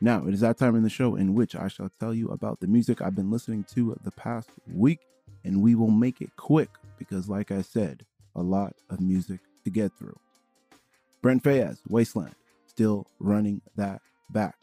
Now, 0.00 0.26
it 0.26 0.34
is 0.34 0.40
that 0.40 0.58
time 0.58 0.74
in 0.74 0.82
the 0.82 0.90
show 0.90 1.14
in 1.14 1.32
which 1.36 1.54
I 1.54 1.68
shall 1.68 1.92
tell 2.00 2.12
you 2.12 2.26
about 2.30 2.58
the 2.58 2.66
music 2.66 3.00
I've 3.00 3.14
been 3.14 3.30
listening 3.30 3.62
to 3.74 3.96
the 4.02 4.10
past 4.10 4.50
week, 4.74 4.98
and 5.44 5.62
we 5.62 5.76
will 5.76 5.92
make 5.92 6.20
it 6.20 6.34
quick 6.34 6.70
because, 6.98 7.28
like 7.28 7.52
I 7.52 7.62
said, 7.62 8.04
a 8.34 8.42
lot 8.42 8.74
of 8.90 8.98
music 8.98 9.38
to 9.62 9.70
get 9.70 9.92
through. 9.96 10.18
Brent 11.22 11.44
Faiyaz, 11.44 11.78
Wasteland, 11.88 12.34
still 12.66 13.06
running 13.20 13.62
that 13.76 14.02
back. 14.28 14.56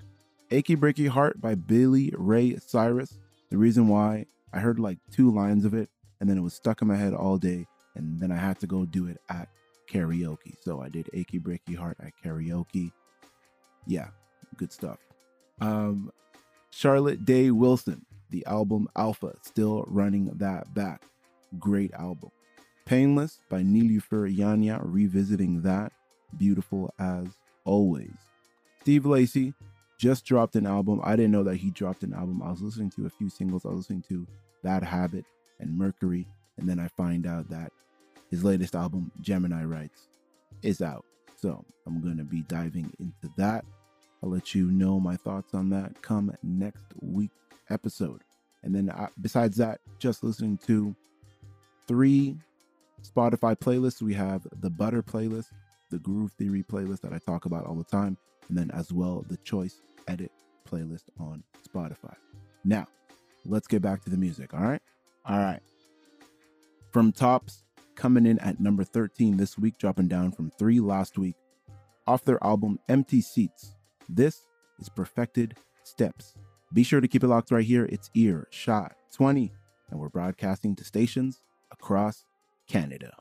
Achy 0.53 0.75
Breaky 0.75 1.09
Heart 1.09 1.41
by 1.41 1.55
Billy 1.55 2.13
Ray 2.15 2.57
Cyrus. 2.57 3.17
The 3.49 3.57
reason 3.57 3.87
why 3.87 4.27
I 4.53 4.59
heard 4.59 4.79
like 4.79 4.99
two 5.11 5.31
lines 5.31 5.65
of 5.65 5.73
it 5.73 5.89
and 6.23 6.29
then 6.29 6.37
it 6.37 6.41
was 6.41 6.53
stuck 6.53 6.81
in 6.81 6.87
my 6.87 6.95
head 6.95 7.13
all 7.13 7.37
day, 7.37 7.67
and 7.95 8.17
then 8.17 8.31
I 8.31 8.37
had 8.37 8.57
to 8.59 8.67
go 8.67 8.85
do 8.85 9.07
it 9.07 9.19
at 9.29 9.49
karaoke. 9.91 10.55
So 10.61 10.81
I 10.81 10.87
did 10.87 11.09
Achy 11.11 11.37
Breaky 11.37 11.75
Heart 11.75 11.97
at 11.99 12.13
karaoke. 12.23 12.93
Yeah, 13.85 14.07
good 14.55 14.71
stuff. 14.71 14.99
Um, 15.59 16.13
Charlotte 16.69 17.25
Day 17.25 17.51
Wilson, 17.51 18.05
the 18.29 18.45
album 18.45 18.87
Alpha, 18.95 19.35
still 19.41 19.83
running 19.87 20.31
that 20.37 20.73
back. 20.73 21.03
Great 21.59 21.93
album. 21.93 22.31
Painless 22.85 23.39
by 23.49 23.61
Nilufer 23.61 24.33
Yanya, 24.33 24.79
revisiting 24.81 25.61
that. 25.63 25.91
Beautiful 26.37 26.93
as 26.99 27.27
always. 27.65 28.15
Steve 28.79 29.05
Lacy 29.05 29.53
just 30.03 30.25
dropped 30.25 30.57
an 30.57 30.67
album. 30.67 30.99
I 31.01 31.15
didn't 31.15 31.31
know 31.31 31.43
that 31.43 31.55
he 31.55 31.71
dropped 31.71 32.03
an 32.03 32.13
album. 32.13 32.41
I 32.43 32.51
was 32.51 32.61
listening 32.61 32.89
to 32.97 33.05
a 33.05 33.09
few 33.09 33.29
singles. 33.29 33.65
I 33.65 33.69
was 33.69 33.77
listening 33.77 34.03
to 34.09 34.27
Bad 34.61 34.83
Habit 34.83 35.23
and 35.61 35.77
Mercury. 35.77 36.27
And 36.57 36.67
then 36.67 36.77
I 36.77 36.89
find 36.89 37.25
out 37.25 37.49
that 37.51 37.71
his 38.29 38.43
latest 38.43 38.75
album, 38.75 39.13
Gemini 39.21 39.63
Rights, 39.63 40.09
is 40.61 40.81
out. 40.81 41.05
So 41.39 41.63
I'm 41.87 42.01
going 42.01 42.17
to 42.17 42.25
be 42.25 42.41
diving 42.41 42.91
into 42.99 43.33
that. 43.37 43.63
I'll 44.21 44.29
let 44.29 44.53
you 44.53 44.71
know 44.71 44.99
my 44.99 45.15
thoughts 45.15 45.53
on 45.53 45.69
that 45.69 46.01
come 46.01 46.35
next 46.43 46.83
week 46.99 47.31
episode. 47.69 48.23
And 48.61 48.75
then 48.75 48.89
uh, 48.89 49.07
besides 49.21 49.55
that, 49.55 49.79
just 49.99 50.21
listening 50.21 50.57
to 50.67 50.93
three 51.87 52.35
Spotify 53.03 53.57
playlists. 53.57 54.01
We 54.01 54.15
have 54.15 54.45
the 54.59 54.69
Butter 54.69 55.01
playlist, 55.01 55.47
the 55.91 55.99
Groove 55.99 56.33
Theory 56.33 56.63
playlist 56.63 56.99
that 57.01 57.13
I 57.13 57.19
talk 57.19 57.45
about 57.45 57.65
all 57.65 57.75
the 57.75 57.85
time, 57.85 58.17
and 58.49 58.57
then 58.57 58.69
as 58.71 58.91
well 58.91 59.25
the 59.29 59.37
Choice 59.37 59.81
Edit 60.07 60.31
playlist 60.69 61.03
on 61.19 61.43
Spotify. 61.67 62.15
Now, 62.63 62.87
let's 63.45 63.67
get 63.67 63.81
back 63.81 64.03
to 64.03 64.09
the 64.09 64.17
music, 64.17 64.53
all 64.53 64.61
right? 64.61 64.81
All 65.25 65.37
right. 65.37 65.61
From 66.91 67.11
Tops, 67.11 67.63
coming 67.95 68.25
in 68.25 68.39
at 68.39 68.59
number 68.59 68.83
13 68.83 69.37
this 69.37 69.57
week, 69.57 69.77
dropping 69.77 70.07
down 70.07 70.31
from 70.31 70.51
three 70.51 70.79
last 70.79 71.17
week. 71.17 71.35
off 72.07 72.25
their 72.25 72.43
album 72.43 72.79
Empty 72.89 73.21
Seats. 73.21 73.75
This 74.09 74.45
is 74.79 74.89
Perfected 74.89 75.55
Steps. 75.83 76.35
Be 76.73 76.83
sure 76.83 77.01
to 77.01 77.07
keep 77.07 77.23
it 77.23 77.27
locked 77.27 77.51
right 77.51 77.63
here. 77.65 77.85
It's 77.85 78.09
Earshot 78.13 78.95
20, 79.13 79.53
and 79.89 79.99
we're 79.99 80.09
broadcasting 80.09 80.75
to 80.75 80.83
stations 80.83 81.41
across 81.71 82.25
Canada. 82.67 83.15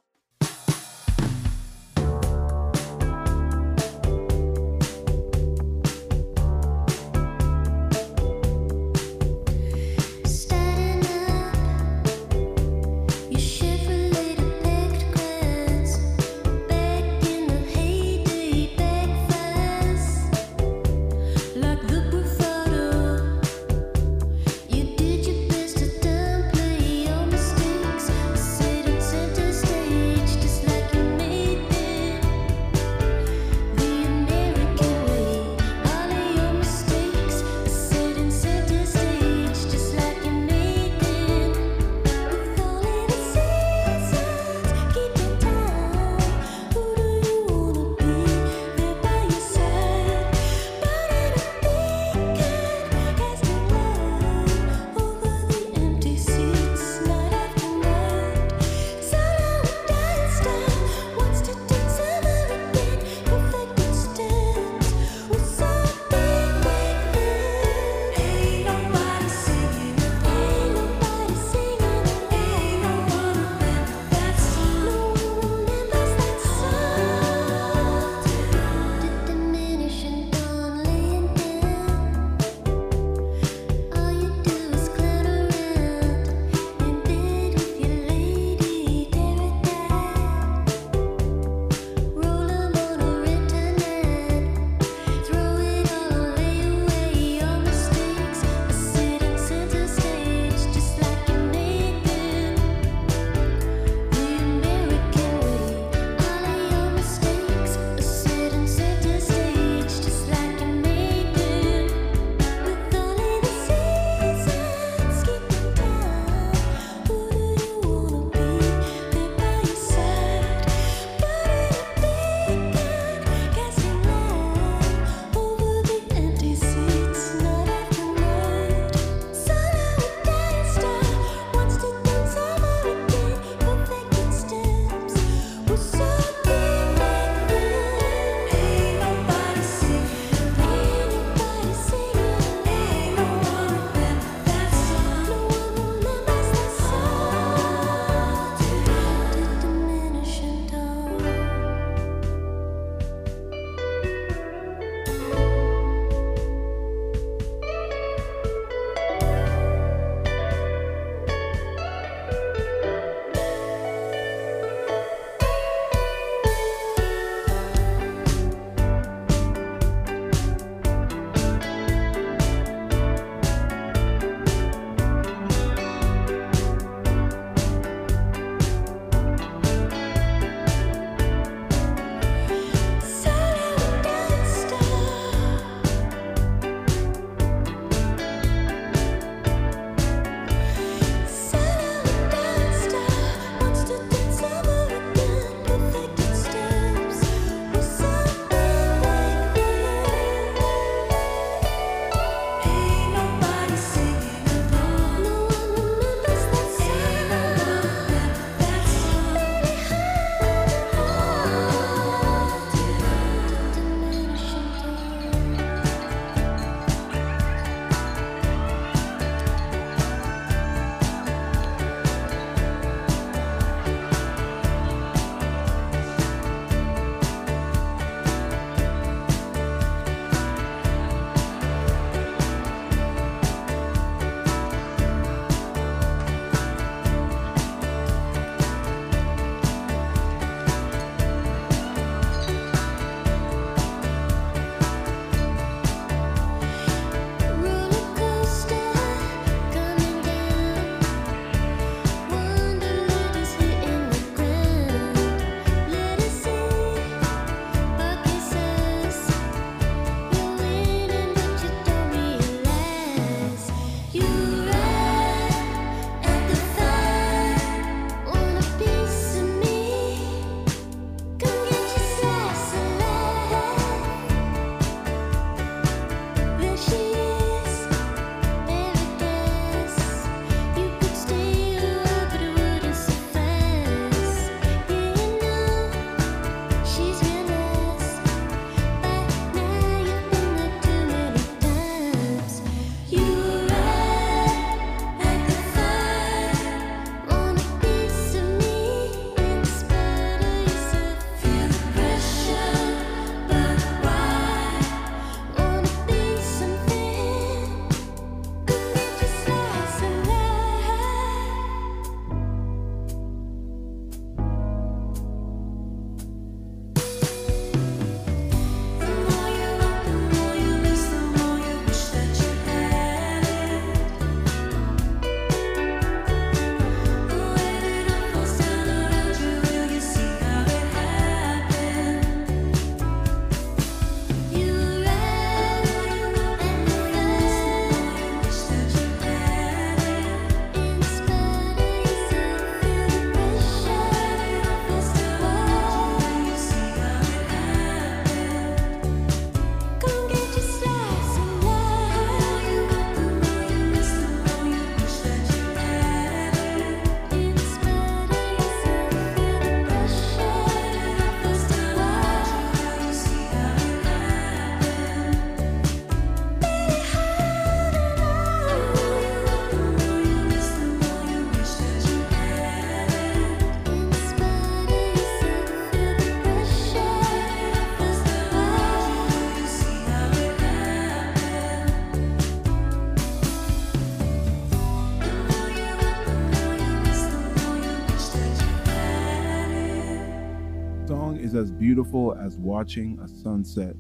Beautiful 391.82 392.32
as 392.40 392.56
watching 392.58 393.18
a 393.18 393.26
sunset 393.26 393.96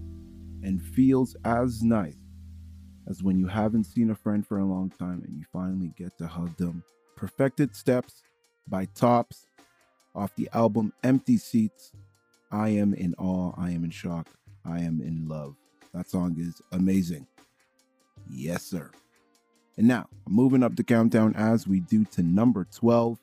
and 0.62 0.80
feels 0.80 1.34
as 1.44 1.82
nice 1.82 2.14
as 3.08 3.24
when 3.24 3.36
you 3.36 3.48
haven't 3.48 3.82
seen 3.82 4.08
a 4.10 4.14
friend 4.14 4.46
for 4.46 4.58
a 4.58 4.64
long 4.64 4.88
time 4.88 5.20
and 5.26 5.36
you 5.36 5.44
finally 5.52 5.92
get 5.98 6.16
to 6.16 6.24
hug 6.24 6.56
them. 6.58 6.84
Perfected 7.16 7.74
Steps 7.74 8.22
by 8.68 8.84
Tops 8.94 9.48
off 10.14 10.32
the 10.36 10.48
album 10.52 10.92
Empty 11.02 11.36
Seats. 11.36 11.90
I 12.52 12.68
am 12.68 12.94
in 12.94 13.16
awe. 13.18 13.52
I 13.58 13.72
am 13.72 13.82
in 13.82 13.90
shock. 13.90 14.28
I 14.64 14.78
am 14.78 15.00
in 15.00 15.26
love. 15.26 15.56
That 15.92 16.08
song 16.08 16.36
is 16.38 16.62
amazing. 16.70 17.26
Yes, 18.30 18.62
sir. 18.62 18.92
And 19.76 19.88
now, 19.88 20.08
moving 20.28 20.62
up 20.62 20.76
the 20.76 20.84
countdown 20.84 21.34
as 21.34 21.66
we 21.66 21.80
do 21.80 22.04
to 22.12 22.22
number 22.22 22.64
12. 22.64 23.18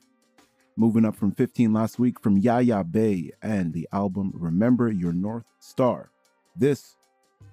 Moving 0.80 1.04
up 1.04 1.18
from 1.18 1.34
15 1.34 1.74
last 1.74 2.00
week 2.00 2.22
from 2.22 2.38
Yaya 2.38 2.86
Bey 2.86 3.34
and 3.42 3.74
the 3.74 3.86
album 3.92 4.32
Remember 4.34 4.90
Your 4.90 5.12
North 5.12 5.44
Star. 5.60 6.10
This 6.56 6.96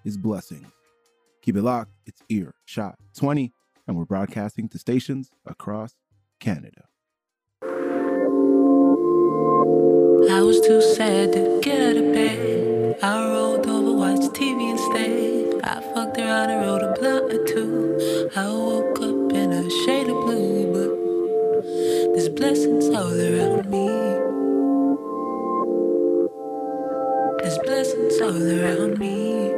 is 0.04 0.16
Blessing. 0.16 0.64
Keep 1.42 1.56
it 1.56 1.62
locked. 1.62 1.90
It's 2.06 2.22
Ear 2.28 2.54
Shot 2.66 2.94
20, 3.18 3.52
and 3.88 3.96
we're 3.96 4.04
broadcasting 4.04 4.68
to 4.68 4.78
stations 4.78 5.32
across 5.44 5.96
Canada. 6.38 6.84
I 10.30 10.40
was 10.42 10.60
too 10.60 10.80
sad 10.80 11.32
to 11.32 11.58
get 11.60 11.82
out 11.82 11.96
of 11.96 12.12
bed. 12.12 12.96
I 13.02 13.26
rolled 13.28 13.66
over, 13.66 13.92
watched 13.92 14.34
TV 14.34 14.70
instead. 14.70 15.62
I 15.64 15.80
fucked 15.92 16.18
around 16.18 16.50
and 16.50 16.64
wrote 16.64 16.84
a 16.84 16.94
blunt 16.96 17.32
or 17.32 17.44
two. 17.44 18.30
I 18.36 18.46
woke 18.46 18.98
up 19.00 19.32
in 19.32 19.52
a 19.52 19.68
shade 19.84 20.08
of 20.08 20.14
blue, 20.24 20.72
but 20.72 20.95
there's 22.16 22.30
blessings 22.30 22.88
all 22.88 23.12
around 23.12 23.68
me. 23.68 23.88
There's 27.42 27.58
blessings 27.58 28.18
all 28.22 28.42
around 28.42 28.98
me. 28.98 29.50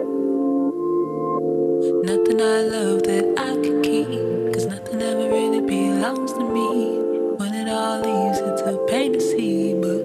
Nothing 2.02 2.40
I 2.40 2.62
love 2.62 3.04
that 3.04 3.32
I 3.38 3.52
can 3.62 3.80
keep, 3.80 4.08
cause 4.52 4.66
nothing 4.66 5.00
ever 5.00 5.28
really 5.30 5.60
belongs 5.60 6.32
to 6.32 6.40
me. 6.40 6.98
When 7.36 7.54
it 7.54 7.68
all 7.68 8.00
leaves, 8.00 8.40
it's 8.40 8.62
a 8.62 8.76
pain 8.88 9.12
to 9.12 9.20
see, 9.20 9.74
but 9.74 10.04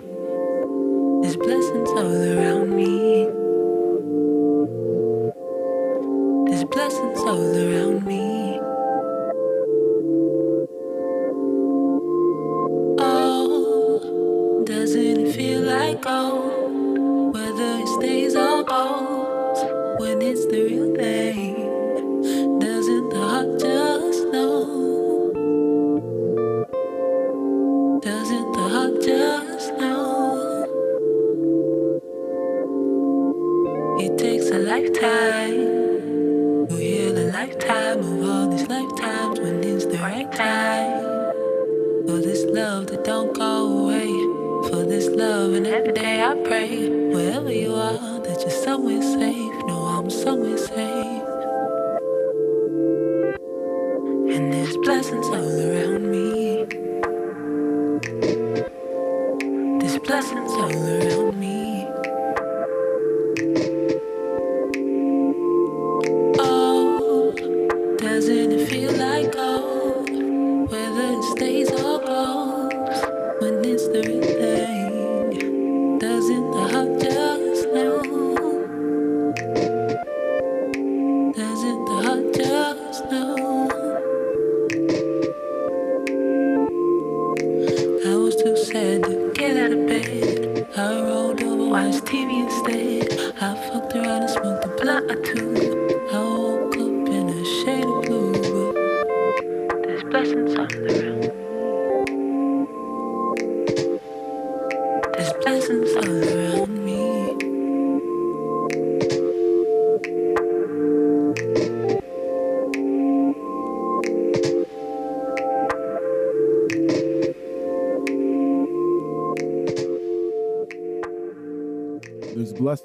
there's 1.24 1.38
blessings 1.38 1.90
all 1.90 2.38
around 2.38 2.70
me. 2.76 3.13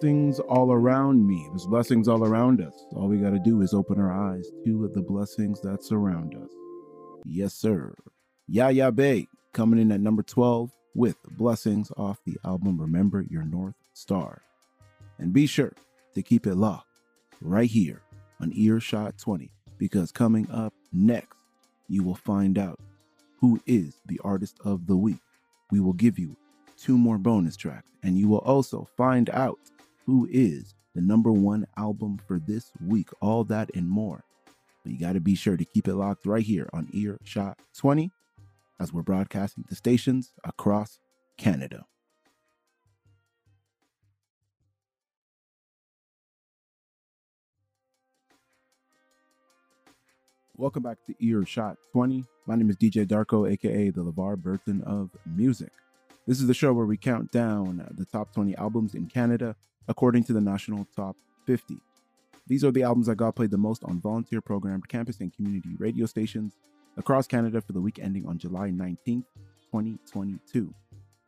Blessings 0.00 0.38
all 0.38 0.70
around 0.70 1.26
me. 1.26 1.44
There's 1.48 1.66
blessings 1.66 2.06
all 2.06 2.24
around 2.24 2.60
us. 2.60 2.84
All 2.94 3.08
we 3.08 3.18
got 3.18 3.30
to 3.30 3.40
do 3.40 3.62
is 3.62 3.74
open 3.74 3.98
our 3.98 4.12
eyes 4.12 4.48
to 4.64 4.88
the 4.94 5.02
blessings 5.02 5.60
that 5.62 5.82
surround 5.82 6.36
us. 6.36 6.50
Yes, 7.24 7.52
sir. 7.52 7.96
Yaya 8.46 8.92
Bey 8.92 9.26
coming 9.52 9.80
in 9.80 9.90
at 9.90 10.00
number 10.00 10.22
12 10.22 10.70
with 10.94 11.16
blessings 11.36 11.90
off 11.96 12.20
the 12.24 12.38
album 12.44 12.80
Remember 12.80 13.22
Your 13.28 13.42
North 13.42 13.74
Star. 13.92 14.42
And 15.18 15.32
be 15.32 15.46
sure 15.46 15.72
to 16.14 16.22
keep 16.22 16.46
it 16.46 16.54
locked 16.54 16.86
right 17.40 17.68
here 17.68 18.00
on 18.40 18.52
Earshot 18.54 19.18
20 19.18 19.50
because 19.78 20.12
coming 20.12 20.48
up 20.52 20.72
next, 20.92 21.36
you 21.88 22.04
will 22.04 22.14
find 22.14 22.56
out 22.56 22.78
who 23.40 23.60
is 23.66 23.96
the 24.06 24.20
artist 24.22 24.60
of 24.64 24.86
the 24.86 24.96
week. 24.96 25.18
We 25.72 25.80
will 25.80 25.92
give 25.92 26.20
you 26.20 26.36
two 26.76 26.96
more 26.96 27.18
bonus 27.18 27.56
tracks, 27.56 27.90
and 28.04 28.16
you 28.16 28.28
will 28.28 28.38
also 28.38 28.86
find 28.96 29.28
out 29.30 29.58
who 30.08 30.26
is 30.32 30.74
the 30.94 31.02
number 31.02 31.30
one 31.30 31.66
album 31.76 32.18
for 32.26 32.38
this 32.38 32.72
week. 32.86 33.10
All 33.20 33.44
that 33.44 33.70
and 33.74 33.86
more. 33.86 34.24
But 34.82 34.92
you 34.92 34.98
got 34.98 35.12
to 35.12 35.20
be 35.20 35.34
sure 35.34 35.58
to 35.58 35.64
keep 35.66 35.86
it 35.86 35.96
locked 35.96 36.24
right 36.24 36.42
here 36.42 36.66
on 36.72 36.88
Earshot 36.94 37.58
20 37.76 38.10
as 38.80 38.90
we're 38.90 39.02
broadcasting 39.02 39.64
to 39.64 39.74
stations 39.74 40.32
across 40.44 40.98
Canada. 41.36 41.84
Welcome 50.56 50.84
back 50.84 51.04
to 51.04 51.14
Earshot 51.22 51.76
20. 51.92 52.24
My 52.46 52.56
name 52.56 52.70
is 52.70 52.76
DJ 52.76 53.06
Darko, 53.06 53.52
aka 53.52 53.90
the 53.90 54.02
LeVar 54.02 54.38
Burton 54.38 54.82
of 54.84 55.10
music. 55.26 55.70
This 56.26 56.40
is 56.40 56.46
the 56.46 56.54
show 56.54 56.72
where 56.72 56.86
we 56.86 56.96
count 56.96 57.30
down 57.30 57.86
the 57.90 58.06
top 58.06 58.32
20 58.32 58.56
albums 58.56 58.94
in 58.94 59.06
Canada 59.06 59.54
according 59.88 60.24
to 60.24 60.32
the 60.32 60.40
National 60.40 60.86
Top 60.94 61.16
50. 61.46 61.78
These 62.46 62.64
are 62.64 62.70
the 62.70 62.82
albums 62.82 63.06
that 63.06 63.16
got 63.16 63.36
played 63.36 63.50
the 63.50 63.58
most 63.58 63.84
on 63.84 64.00
volunteer 64.00 64.40
programmed 64.40 64.88
campus 64.88 65.20
and 65.20 65.34
community 65.34 65.70
radio 65.78 66.06
stations 66.06 66.56
across 66.96 67.26
Canada 67.26 67.60
for 67.60 67.72
the 67.72 67.80
week 67.80 67.98
ending 67.98 68.26
on 68.26 68.38
July 68.38 68.70
19th, 68.70 69.24
2022. 69.70 70.72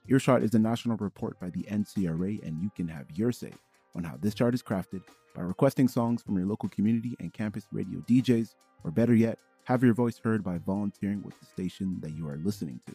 Earshot 0.08 0.42
is 0.42 0.54
a 0.54 0.58
national 0.58 0.96
report 0.96 1.38
by 1.38 1.50
the 1.50 1.62
NCRA, 1.64 2.42
and 2.46 2.62
you 2.62 2.70
can 2.74 2.88
have 2.88 3.06
your 3.14 3.32
say 3.32 3.52
on 3.94 4.04
how 4.04 4.16
this 4.20 4.34
chart 4.34 4.54
is 4.54 4.62
crafted 4.62 5.02
by 5.34 5.42
requesting 5.42 5.88
songs 5.88 6.22
from 6.22 6.36
your 6.36 6.46
local 6.46 6.68
community 6.68 7.16
and 7.20 7.32
campus 7.32 7.66
radio 7.70 8.00
DJs, 8.00 8.54
or 8.84 8.90
better 8.90 9.14
yet, 9.14 9.38
have 9.64 9.84
your 9.84 9.94
voice 9.94 10.18
heard 10.18 10.42
by 10.42 10.58
volunteering 10.58 11.22
with 11.22 11.38
the 11.38 11.46
station 11.46 11.98
that 12.00 12.16
you 12.16 12.26
are 12.28 12.38
listening 12.38 12.80
to. 12.86 12.94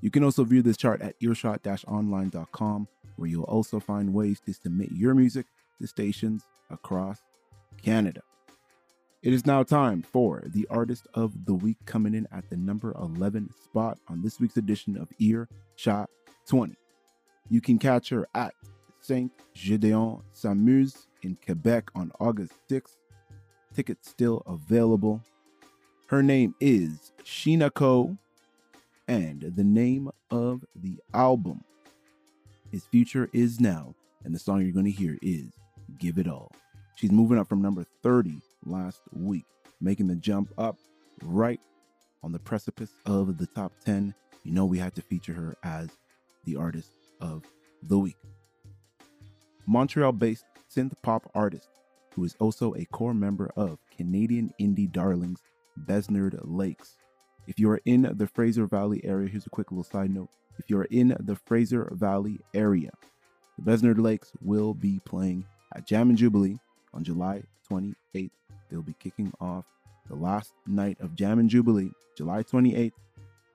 You 0.00 0.10
can 0.10 0.24
also 0.24 0.44
view 0.44 0.62
this 0.62 0.76
chart 0.76 1.00
at 1.02 1.16
earshot 1.20 1.66
online.com, 1.88 2.88
where 3.16 3.28
you'll 3.28 3.44
also 3.44 3.80
find 3.80 4.12
ways 4.12 4.40
to 4.46 4.52
submit 4.52 4.92
your 4.92 5.14
music 5.14 5.46
to 5.80 5.86
stations 5.86 6.44
across 6.70 7.18
Canada. 7.82 8.20
It 9.22 9.32
is 9.32 9.46
now 9.46 9.62
time 9.62 10.02
for 10.02 10.44
the 10.46 10.66
artist 10.70 11.08
of 11.14 11.46
the 11.46 11.54
week 11.54 11.78
coming 11.84 12.14
in 12.14 12.28
at 12.30 12.48
the 12.48 12.56
number 12.56 12.94
11 13.00 13.50
spot 13.64 13.98
on 14.08 14.22
this 14.22 14.38
week's 14.38 14.56
edition 14.56 14.96
of 14.96 15.08
Ear 15.18 15.48
Shot 15.74 16.08
20. 16.46 16.76
You 17.48 17.60
can 17.60 17.78
catch 17.78 18.08
her 18.10 18.28
at 18.34 18.54
Saint 19.00 19.32
Gédéon 19.56 20.22
s'amuse 20.32 21.06
in 21.22 21.36
Quebec 21.44 21.90
on 21.94 22.12
August 22.20 22.52
6th. 22.70 22.96
Tickets 23.74 24.08
still 24.08 24.42
available. 24.46 25.22
Her 26.06 26.22
name 26.22 26.54
is 26.60 27.12
Sheenah 27.24 27.74
Ko, 27.74 28.16
and 29.08 29.52
the 29.54 29.64
name 29.64 30.10
of 30.30 30.64
the 30.74 30.98
album 31.14 31.62
is 32.72 32.84
Future 32.84 33.28
Is 33.32 33.60
Now, 33.60 33.94
and 34.24 34.34
the 34.34 34.38
song 34.38 34.62
you're 34.62 34.72
going 34.72 34.86
to 34.86 34.90
hear 34.90 35.16
is 35.22 35.52
Give 35.98 36.18
It 36.18 36.28
All. 36.28 36.50
She's 36.96 37.12
moving 37.12 37.38
up 37.38 37.48
from 37.48 37.62
number 37.62 37.84
30 38.02 38.40
last 38.64 39.00
week, 39.12 39.44
making 39.80 40.08
the 40.08 40.16
jump 40.16 40.52
up 40.58 40.76
right 41.22 41.60
on 42.22 42.32
the 42.32 42.38
precipice 42.38 42.90
of 43.04 43.38
the 43.38 43.46
top 43.46 43.72
10. 43.84 44.14
You 44.44 44.52
know, 44.52 44.64
we 44.64 44.78
had 44.78 44.94
to 44.96 45.02
feature 45.02 45.34
her 45.34 45.56
as 45.62 45.90
the 46.44 46.56
artist 46.56 46.90
of 47.20 47.44
the 47.82 47.98
week. 47.98 48.16
Montreal 49.66 50.12
based 50.12 50.44
synth 50.74 50.94
pop 51.02 51.30
artist 51.34 51.68
who 52.14 52.24
is 52.24 52.34
also 52.40 52.74
a 52.74 52.84
core 52.86 53.14
member 53.14 53.50
of 53.56 53.78
Canadian 53.94 54.52
indie 54.60 54.90
darlings 54.90 55.42
Besnard 55.86 56.40
Lakes. 56.42 56.96
If 57.46 57.60
you 57.60 57.70
are 57.70 57.80
in 57.84 58.10
the 58.16 58.26
Fraser 58.26 58.66
Valley 58.66 59.00
area, 59.04 59.28
here's 59.28 59.46
a 59.46 59.50
quick 59.50 59.70
little 59.70 59.84
side 59.84 60.10
note. 60.10 60.28
If 60.58 60.68
you're 60.68 60.84
in 60.84 61.16
the 61.20 61.36
Fraser 61.36 61.90
Valley 61.92 62.40
area, 62.54 62.90
the 63.58 63.70
Besnard 63.70 64.00
Lakes 64.00 64.32
will 64.42 64.74
be 64.74 65.00
playing 65.04 65.44
at 65.74 65.86
Jam 65.86 66.08
and 66.08 66.18
Jubilee 66.18 66.58
on 66.92 67.04
July 67.04 67.42
28th. 67.70 68.30
They'll 68.70 68.82
be 68.82 68.96
kicking 68.98 69.32
off 69.40 69.64
the 70.08 70.16
last 70.16 70.52
night 70.66 70.98
of 71.00 71.14
Jam 71.14 71.38
and 71.38 71.48
Jubilee, 71.48 71.90
July 72.16 72.42
28th, 72.42 72.92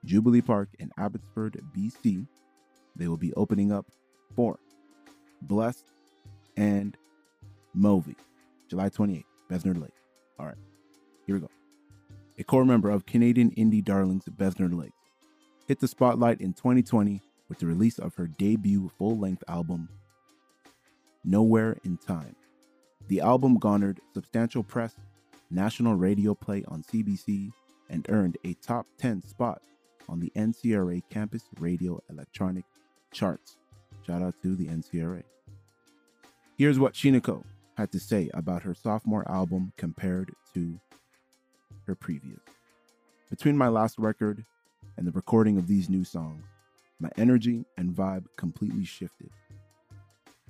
Jubilee 0.04 0.42
Park 0.42 0.68
in 0.78 0.90
Abbotsford, 0.98 1.60
BC. 1.76 2.26
They 2.96 3.08
will 3.08 3.16
be 3.16 3.32
opening 3.34 3.72
up 3.72 3.86
for 4.34 4.58
Blessed 5.42 5.84
and 6.56 6.96
Movi, 7.76 8.16
July 8.68 8.88
28th, 8.88 9.24
Besnard 9.50 9.80
Lake. 9.80 9.90
All 10.38 10.46
right, 10.46 10.56
here 11.26 11.36
we 11.36 11.40
go. 11.40 11.50
A 12.42 12.44
core 12.44 12.64
member 12.64 12.90
of 12.90 13.06
Canadian 13.06 13.52
indie 13.52 13.84
darlings 13.84 14.24
Besnard 14.24 14.76
Lake 14.76 14.94
hit 15.68 15.78
the 15.78 15.86
spotlight 15.86 16.40
in 16.40 16.52
2020 16.54 17.22
with 17.48 17.60
the 17.60 17.66
release 17.66 18.00
of 18.00 18.16
her 18.16 18.26
debut 18.26 18.90
full 18.98 19.16
length 19.16 19.44
album, 19.46 19.88
Nowhere 21.22 21.78
in 21.84 21.98
Time. 21.98 22.34
The 23.06 23.20
album 23.20 23.60
garnered 23.60 24.00
substantial 24.12 24.64
press, 24.64 24.96
national 25.52 25.94
radio 25.94 26.34
play 26.34 26.64
on 26.66 26.82
CBC, 26.82 27.52
and 27.88 28.06
earned 28.08 28.38
a 28.44 28.54
top 28.54 28.86
10 28.98 29.22
spot 29.22 29.62
on 30.08 30.18
the 30.18 30.32
NCRA 30.34 31.00
Campus 31.10 31.44
Radio 31.60 32.02
Electronic 32.10 32.64
Charts. 33.12 33.56
Shout 34.04 34.20
out 34.20 34.34
to 34.42 34.56
the 34.56 34.66
NCRA. 34.66 35.22
Here's 36.58 36.80
what 36.80 36.94
Sheenah 36.94 37.22
Ko 37.22 37.44
had 37.76 37.92
to 37.92 38.00
say 38.00 38.30
about 38.34 38.64
her 38.64 38.74
sophomore 38.74 39.30
album 39.30 39.72
compared 39.76 40.34
to 40.54 40.80
her 41.86 41.94
previous. 41.94 42.40
Between 43.30 43.56
my 43.56 43.68
last 43.68 43.98
record 43.98 44.44
and 44.96 45.06
the 45.06 45.12
recording 45.12 45.56
of 45.56 45.66
these 45.66 45.88
new 45.88 46.04
songs, 46.04 46.44
my 47.00 47.10
energy 47.16 47.64
and 47.76 47.94
vibe 47.94 48.26
completely 48.36 48.84
shifted. 48.84 49.30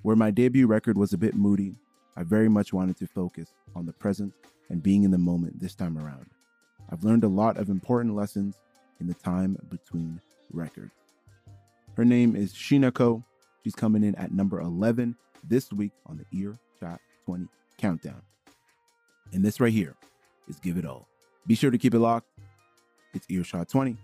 Where 0.03 0.17
my 0.17 0.31
debut 0.31 0.67
record 0.67 0.99
was 0.99 1.13
a 1.13 1.19
bit 1.19 1.35
moody, 1.35 1.77
I 2.17 2.25
very 2.25 2.49
much 2.49 2.73
wanted 2.73 2.99
to 2.99 3.07
focus 3.07 3.53
on 3.75 3.87
the 3.87 3.93
present 3.93 4.35
and 4.69 4.83
being 4.83 5.05
in 5.05 5.11
the 5.11 5.19
moment 5.19 5.61
this 5.61 5.75
time 5.75 5.97
around. 5.97 6.27
I've 6.91 7.05
learned 7.05 7.25
a 7.25 7.29
lot 7.29 7.57
of 7.57 7.71
important 7.71 8.15
lessons 8.17 8.61
in 9.01 9.07
the 9.07 9.15
time 9.15 9.57
between 9.71 10.21
records. 10.53 10.93
Her 11.95 12.05
name 12.05 12.37
is 12.37 12.53
Sheenah 12.53 12.93
Ko. 12.93 13.23
She's 13.63 13.75
coming 13.75 14.03
in 14.03 14.15
at 14.17 14.33
number 14.33 14.61
11 14.61 15.17
this 15.49 15.73
week 15.73 15.93
on 16.07 16.19
the 16.19 16.39
Ear 16.39 16.59
Shot 16.81 17.01
20 17.27 17.47
Countdown. 17.79 18.23
And 19.33 19.45
this 19.45 19.61
right 19.61 19.73
here 19.73 19.95
is 20.49 20.59
Give 20.59 20.77
It 20.77 20.85
All. 20.85 21.09
Be 21.47 21.55
sure 21.55 21.71
to 21.71 21.79
keep 21.79 21.95
it 21.95 21.99
locked. 21.99 22.29
It's 23.15 23.27
Earshot 23.29 23.69
20, 23.69 23.97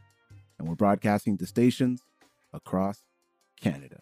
and 0.58 0.68
we're 0.68 0.74
broadcasting 0.74 1.38
to 1.38 1.46
stations 1.46 2.02
across 2.52 3.02
Canada. 3.60 3.97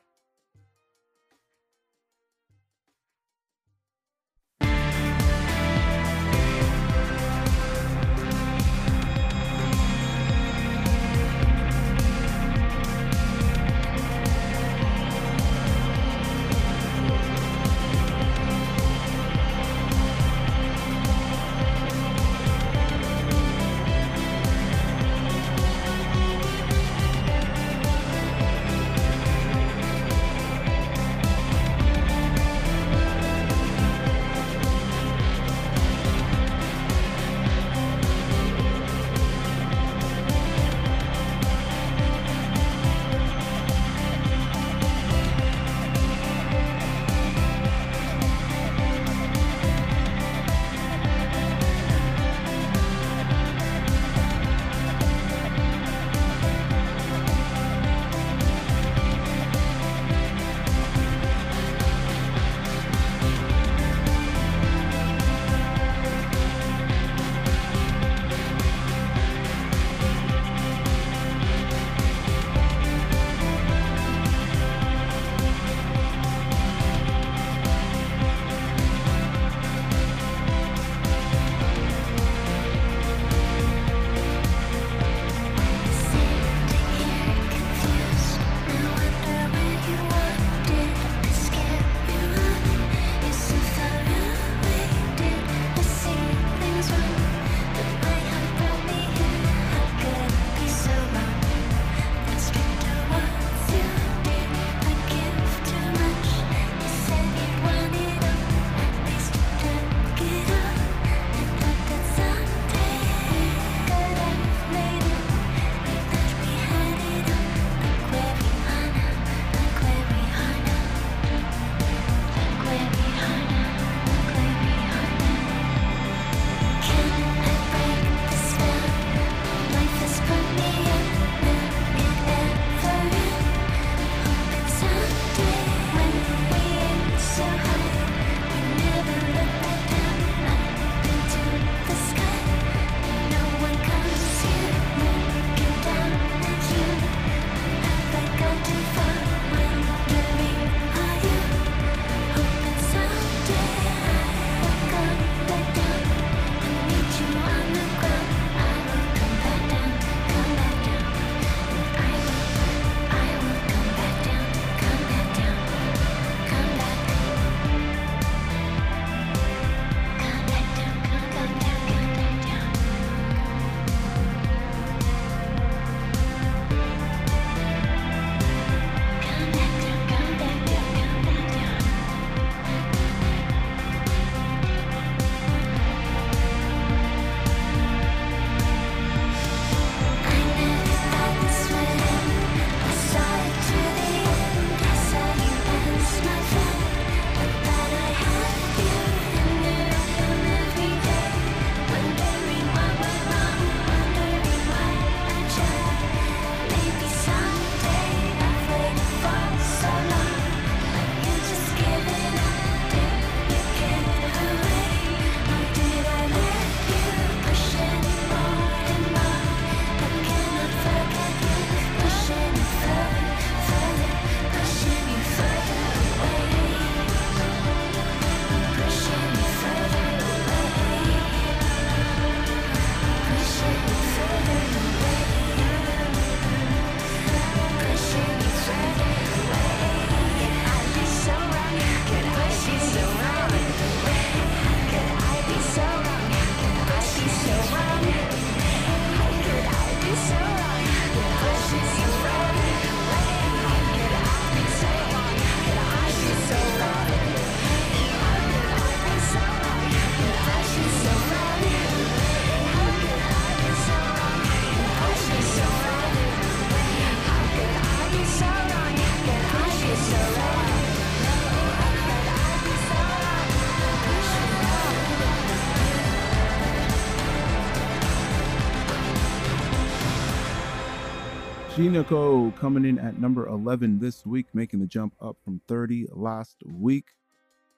Sheenah 281.86 282.08
Ko 282.08 282.52
coming 282.58 282.84
in 282.84 282.98
at 282.98 283.20
number 283.20 283.46
11 283.46 284.00
this 284.00 284.26
week, 284.26 284.46
making 284.52 284.80
the 284.80 284.88
jump 284.88 285.14
up 285.20 285.36
from 285.44 285.60
30 285.68 286.08
last 286.10 286.56
week 286.66 287.04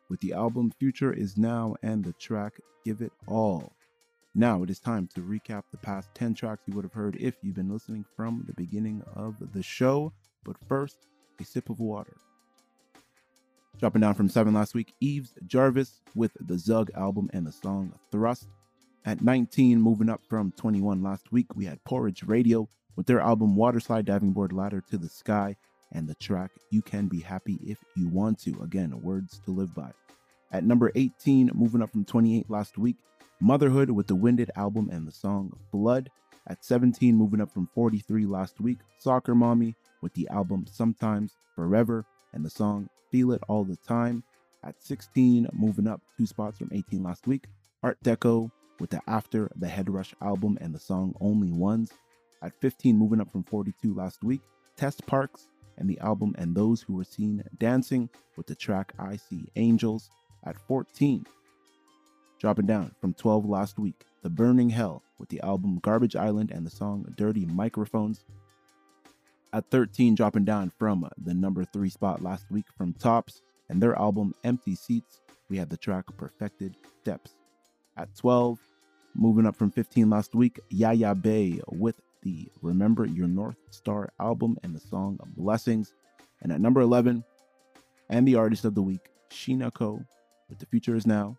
with 0.09 0.19
the 0.21 0.33
album 0.33 0.73
Future 0.79 1.13
is 1.13 1.37
Now 1.37 1.77
and 1.83 2.03
the 2.03 2.15
track 2.15 2.55
Give 2.87 3.03
It 3.03 3.13
All. 3.27 3.75
Now 4.35 4.63
it 4.63 4.71
is 4.71 4.81
time 4.81 5.11
to 5.15 5.21
recap 5.21 5.65
the 5.71 5.77
past 5.77 6.09
10 6.15 6.33
tracks 6.33 6.63
you 6.67 6.75
would 6.75 6.87
have 6.87 6.95
heard 6.95 7.17
if 7.17 7.35
you've 7.43 7.57
been 7.57 7.71
listening 7.71 8.07
from 8.17 8.45
the 8.47 8.55
beginning 8.55 9.03
of 9.15 9.35
the 9.53 9.63
show. 9.63 10.15
But 10.43 10.57
first, 10.67 10.97
a 11.39 11.45
sip 11.45 11.69
of 11.69 11.79
water. 11.79 12.17
Dropping 13.79 14.01
down 14.01 14.15
from 14.15 14.31
7 14.31 14.55
last 14.55 14.73
week, 14.73 14.95
Eves 15.01 15.35
Jarvis 15.47 16.01
with 16.15 16.33
the 16.41 16.57
Zug 16.57 16.91
album 16.97 17.29
and 17.35 17.47
the 17.47 17.53
song 17.53 17.93
Thrust. 18.11 18.49
At 19.05 19.21
19, 19.21 19.83
moving 19.83 20.09
up 20.09 20.23
from 20.31 20.53
21 20.53 21.03
last 21.03 21.31
week, 21.31 21.55
we 21.55 21.67
had 21.67 21.85
Porridge 21.85 22.23
Radio 22.23 22.71
with 22.99 23.07
their 23.07 23.21
album 23.21 23.55
Waterslide 23.55 24.07
Diving 24.07 24.33
Board 24.33 24.53
Ladder 24.53 24.83
to 24.91 24.99
the 24.99 25.09
Sky 25.09 25.55
and 25.93 26.09
the 26.09 26.17
track 26.17 26.51
You 26.71 26.83
Can 26.83 27.07
Be 27.07 27.21
Happy 27.21 27.57
If 27.65 27.79
You 27.95 28.09
Want 28.09 28.41
To. 28.41 28.61
Again, 28.61 29.01
words 29.03 29.41
to 29.45 29.53
live 29.53 29.73
by. 29.73 29.93
At 30.51 30.65
number 30.65 30.91
18, 30.97 31.53
moving 31.55 31.81
up 31.81 31.93
from 31.93 32.05
28 32.05 32.51
last 32.51 32.77
week, 32.77 32.97
Motherhood 33.41 33.89
with 33.89 34.09
the 34.09 34.17
Winded 34.17 34.51
album 34.57 34.91
and 34.91 35.07
the 35.07 35.13
song 35.13 35.53
Blood. 35.71 36.11
At 36.49 36.65
17, 36.65 37.15
moving 37.15 37.41
up 37.41 37.55
from 37.55 37.69
43 37.73 38.27
last 38.27 38.61
week, 38.61 38.79
Soccer 38.99 39.37
Mommy 39.37 39.77
with 40.03 40.13
the 40.15 40.27
album 40.31 40.67
Sometimes 40.69 41.37
Forever 41.55 42.05
and 42.33 42.45
the 42.45 42.51
song 42.51 42.89
Feel 43.13 43.31
It 43.31 43.43
All 43.47 43.63
the 43.63 43.77
Time. 43.77 44.25
At 44.65 44.75
16, 44.83 45.47
moving 45.53 45.87
up 45.87 46.01
two 46.17 46.27
spots 46.27 46.59
from 46.59 46.71
18 46.73 47.05
last 47.05 47.29
week, 47.29 47.45
Art 47.81 47.99
d'Ecco 48.03 48.51
with 48.81 48.91
the 48.91 49.01
After 49.07 49.53
the 49.55 49.69
Head 49.69 49.89
Rush 49.89 50.17
album 50.21 50.59
and 50.61 50.75
the 50.75 50.81
song 50.81 51.15
Only 51.21 51.53
Ones. 51.53 51.93
At 52.43 52.61
15, 52.61 52.97
moving 52.97 53.21
up 53.21 53.33
from 53.33 53.43
42 53.45 53.95
last 53.95 54.23
week, 54.23 54.41
Tess 54.77 55.01
Parks 55.01 55.49
and 55.77 55.89
the 55.89 55.99
album 56.01 56.35
And 56.39 56.55
Those 56.55 56.83
Who 56.83 56.95
Were 56.95 57.05
Seen 57.05 57.43
Dancing 57.59 58.09
with 58.37 58.47
the 58.47 58.55
track 58.55 58.93
I 58.99 59.17
See 59.17 59.49
Angels. 59.57 60.11
At 60.45 60.57
14, 60.69 61.27
dropping 62.39 62.67
down 62.67 62.95
from 63.01 63.13
12 63.13 63.45
last 63.45 63.79
week, 63.79 64.05
The 64.23 64.31
Burning 64.31 64.71
Hell 64.71 65.03
with 65.19 65.29
the 65.29 65.41
album 65.41 65.81
Garbage 65.83 66.15
Island 66.15 66.53
and 66.53 66.65
the 66.65 66.71
song 66.71 67.13
Dirty 67.17 67.45
Microphones. 67.45 68.25
At 69.53 69.69
13, 69.71 70.15
dropping 70.15 70.45
down 70.45 70.71
from 70.79 71.09
the 71.17 71.35
number 71.35 71.65
3 71.65 71.89
spot 71.89 72.23
last 72.23 72.51
week 72.51 72.67
from 72.77 72.93
Tops 72.93 73.43
and 73.69 73.83
their 73.83 73.99
album 73.99 74.33
Empty 74.45 74.77
Seats, 74.77 75.21
we 75.49 75.57
had 75.59 75.71
the 75.71 75.77
track 75.77 76.05
Perfected 76.17 76.77
Steps. 77.01 77.35
At 77.97 78.15
12, 78.17 78.59
moving 79.15 79.47
up 79.47 79.57
from 79.57 79.73
15 79.73 80.09
last 80.09 80.35
week, 80.35 80.61
Yaya 80.69 81.15
Bey 81.15 81.61
with 81.69 82.01
the 82.29 82.47
Remember 82.61 83.07
Your 83.07 83.27
North 83.27 83.57
Star 83.71 84.11
album 84.21 84.59
and 84.63 84.75
the 84.75 84.81
song 84.81 85.19
of 85.21 85.35
Blessings. 85.35 85.95
And 86.43 86.53
at 86.53 86.61
number 86.61 86.83
11, 86.83 87.25
and 88.11 88.29
the 88.29 88.35
artist 88.35 88.67
of 88.67 88.75
the 88.75 88.83
week, 88.83 89.09
Sheenah 89.31 89.73
Ko 89.73 90.05
with 90.51 90.59
The 90.59 90.67
Future 90.67 90.95
Is 90.95 91.07
Now 91.07 91.39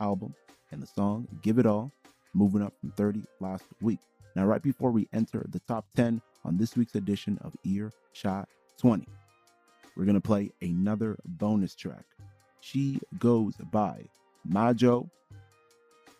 album 0.00 0.34
and 0.72 0.82
the 0.82 0.88
song 0.88 1.28
Give 1.42 1.58
It 1.58 1.66
All, 1.66 1.92
moving 2.34 2.62
up 2.62 2.72
from 2.80 2.90
30 2.90 3.22
last 3.38 3.64
week. 3.80 4.00
Now, 4.34 4.44
right 4.44 4.60
before 4.62 4.90
we 4.90 5.08
enter 5.12 5.46
the 5.50 5.60
top 5.60 5.86
10 5.94 6.20
on 6.44 6.56
this 6.56 6.76
week's 6.76 6.96
edition 6.96 7.38
of 7.42 7.54
Ear 7.62 7.92
Shot 8.12 8.48
20, 8.78 9.06
we're 9.96 10.04
going 10.04 10.14
to 10.14 10.20
play 10.20 10.50
another 10.60 11.16
bonus 11.24 11.76
track. 11.76 12.06
She 12.60 12.98
Goes 13.20 13.54
by 13.70 14.06
Majo. 14.44 15.08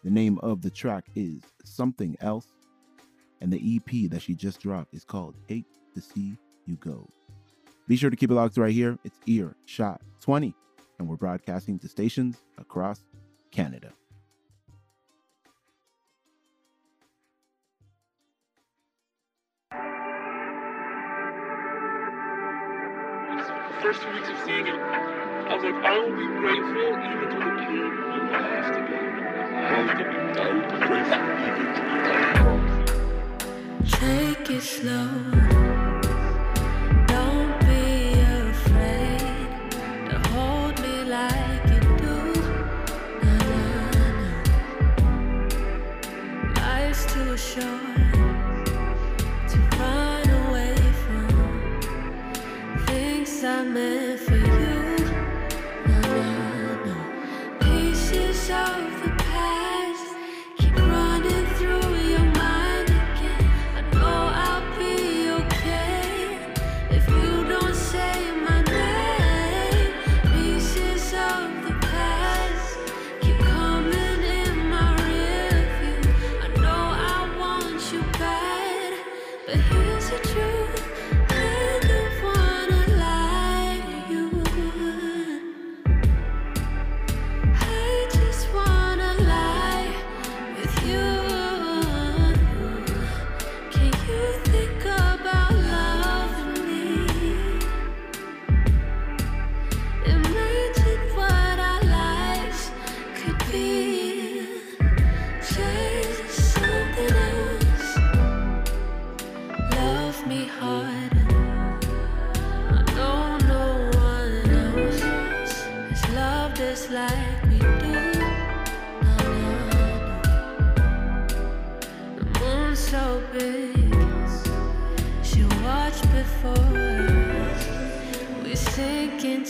The 0.04 0.10
name 0.10 0.38
of 0.38 0.62
the 0.62 0.70
track 0.70 1.06
is 1.16 1.42
Something 1.64 2.16
Else, 2.20 2.46
and 3.44 3.52
the 3.52 3.76
EP 3.76 4.10
that 4.10 4.22
she 4.22 4.34
just 4.34 4.58
dropped 4.58 4.94
is 4.94 5.04
called 5.04 5.34
Hate 5.48 5.66
to 5.94 6.00
See 6.00 6.38
You 6.64 6.76
Go. 6.76 7.06
Be 7.86 7.94
sure 7.94 8.08
to 8.08 8.16
keep 8.16 8.30
it 8.30 8.34
locked 8.34 8.56
right 8.56 8.72
here. 8.72 8.98
It's 9.04 9.20
Ear 9.26 9.54
Shot 9.66 10.00
20, 10.22 10.54
and 10.98 11.06
we're 11.06 11.16
broadcasting 11.16 11.78
to 11.80 11.88
stations 11.88 12.38
across 12.56 13.04
Canada. 13.50 13.92
first 23.82 24.08
weeks 24.14 24.30
of 24.30 24.38
seeing 24.46 24.66
it, 24.66 24.74
I 24.74 25.54
was 25.54 25.62
like, 25.62 25.74
I 25.74 25.98
will 25.98 26.16
be 26.16 26.26
grateful 26.40 26.88
even 27.12 27.28
through 27.30 27.44
the 27.44 27.60
pain. 27.60 27.92
I 28.32 28.48
have 28.56 28.72
to 28.72 28.80
be. 28.80 28.94
I 29.54 29.82
have 29.82 29.98
to 29.98 30.04
be. 30.04 30.40
I 30.40 30.52
will 30.54 30.62
be 30.62 30.86
grateful 30.86 31.20
even 31.44 31.74
through 31.74 32.54
the 32.54 32.68
pain. 32.68 32.73
Take 33.86 34.50
it 34.50 34.62
slow. 34.62 35.63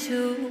Sink 0.04 0.43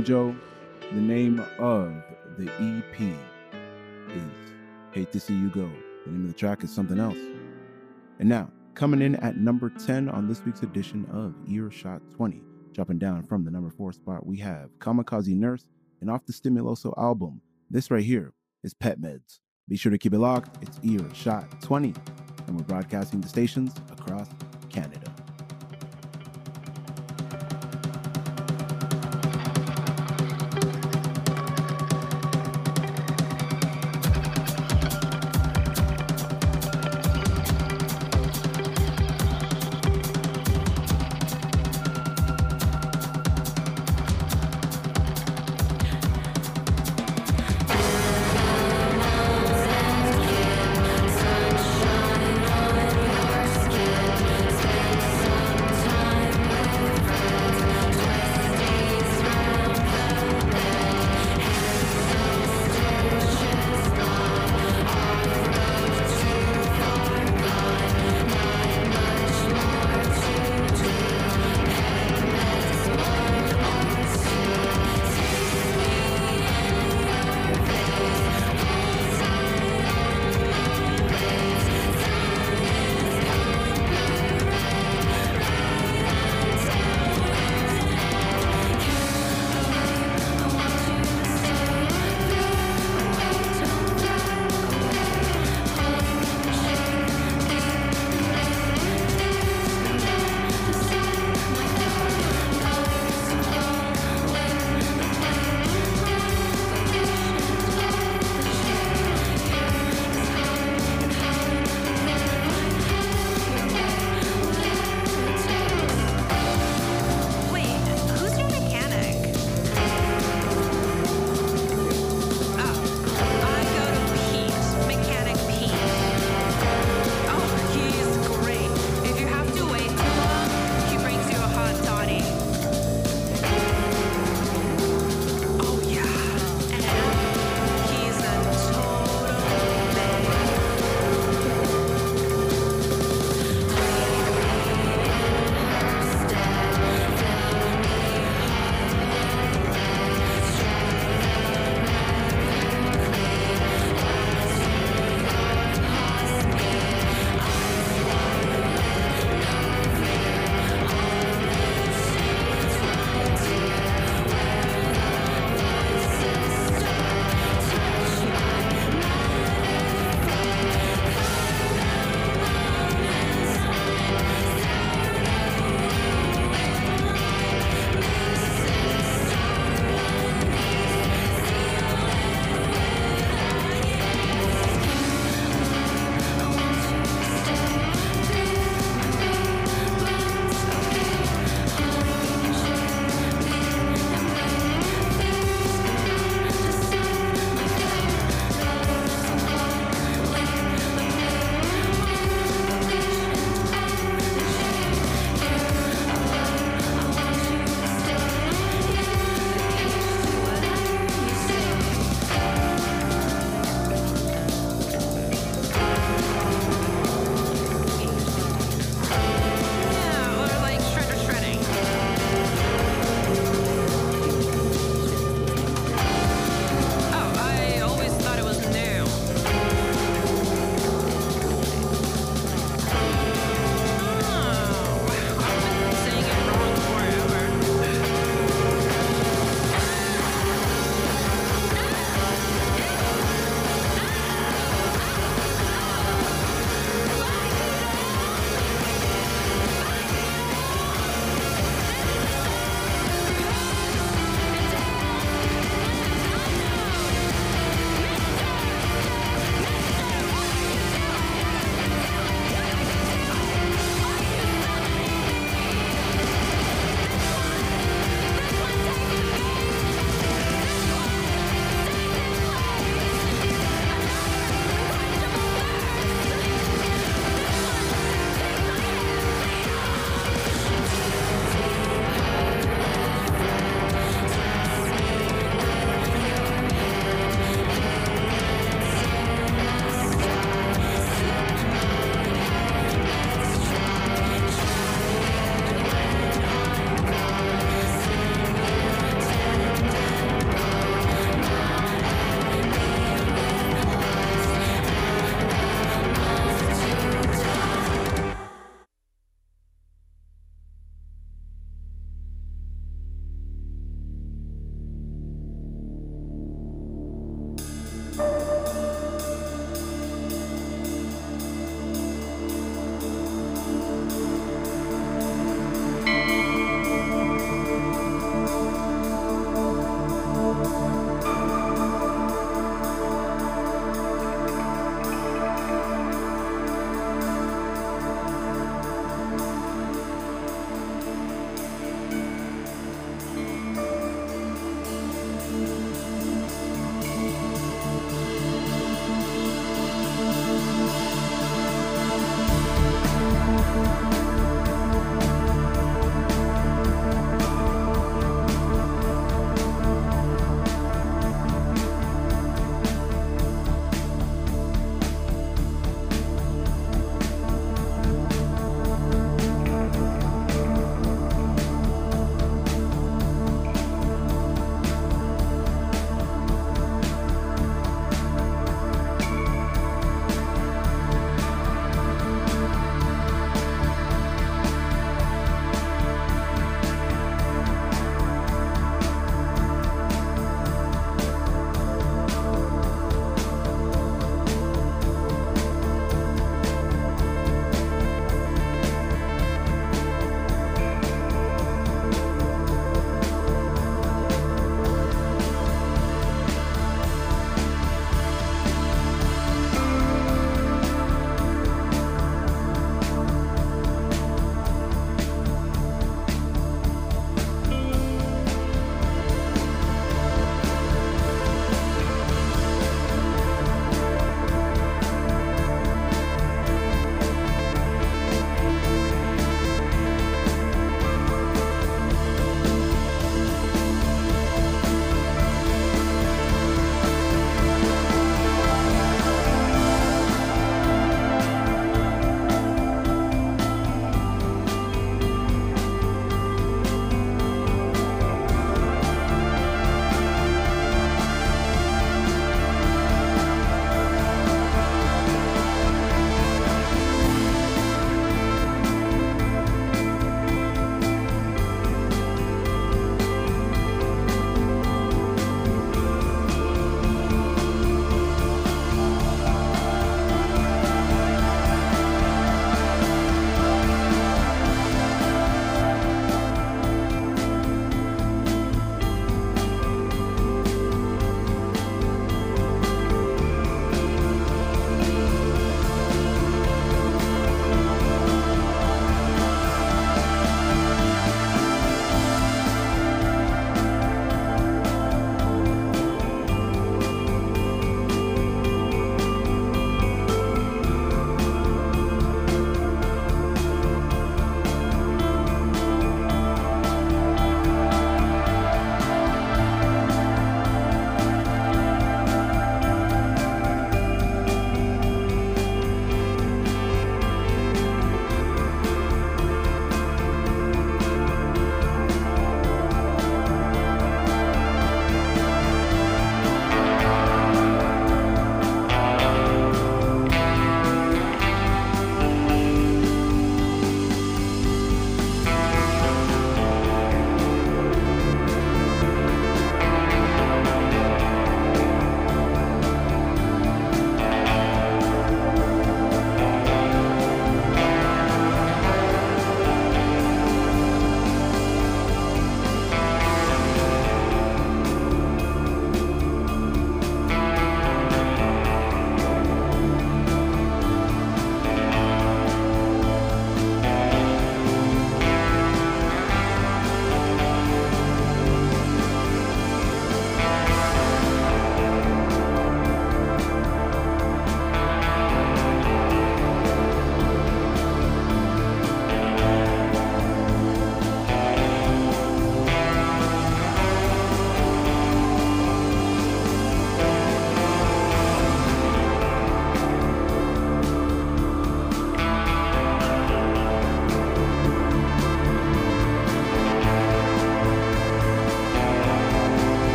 Mojo. 0.00 0.34
The 0.92 1.00
name 1.00 1.44
of 1.58 1.92
the 2.38 2.50
EP 2.50 3.00
is 4.16 4.52
Hate 4.92 5.12
to 5.12 5.20
See 5.20 5.34
You 5.34 5.50
Go. 5.50 5.70
The 6.06 6.12
name 6.12 6.22
of 6.22 6.28
the 6.28 6.38
track 6.38 6.64
is 6.64 6.72
something 6.72 6.98
else. 6.98 7.18
And 8.18 8.28
now, 8.28 8.50
coming 8.74 9.02
in 9.02 9.16
at 9.16 9.36
number 9.36 9.68
10 9.68 10.08
on 10.08 10.26
this 10.26 10.42
week's 10.44 10.62
edition 10.62 11.06
of 11.12 11.34
Earshot 11.50 12.00
20, 12.16 12.42
dropping 12.72 12.98
down 12.98 13.24
from 13.24 13.44
the 13.44 13.50
number 13.50 13.68
4 13.68 13.92
spot, 13.92 14.26
we 14.26 14.38
have 14.38 14.70
Kamikaze 14.78 15.36
Nurse 15.36 15.66
and 16.00 16.10
off 16.10 16.24
the 16.24 16.32
Stimuloso 16.32 16.96
album. 16.96 17.42
This 17.68 17.90
right 17.90 18.04
here 18.04 18.32
is 18.64 18.72
Pet 18.72 19.00
Meds. 19.00 19.40
Be 19.68 19.76
sure 19.76 19.92
to 19.92 19.98
keep 19.98 20.14
it 20.14 20.18
locked. 20.18 20.62
It's 20.62 20.80
Earshot 20.82 21.60
20, 21.60 21.94
and 22.46 22.56
we're 22.56 22.64
broadcasting 22.64 23.20
the 23.20 23.28
stations 23.28 23.74
across 23.92 24.28
Canada. 24.70 25.12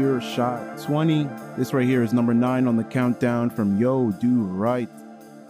Earshot 0.00 0.80
20. 0.82 1.28
This 1.58 1.72
right 1.72 1.86
here 1.86 2.02
is 2.02 2.12
number 2.12 2.32
nine 2.32 2.66
on 2.66 2.76
the 2.76 2.84
countdown 2.84 3.50
from 3.50 3.78
Yoo 3.78 4.12
Doo 4.20 4.42
Right, 4.42 4.88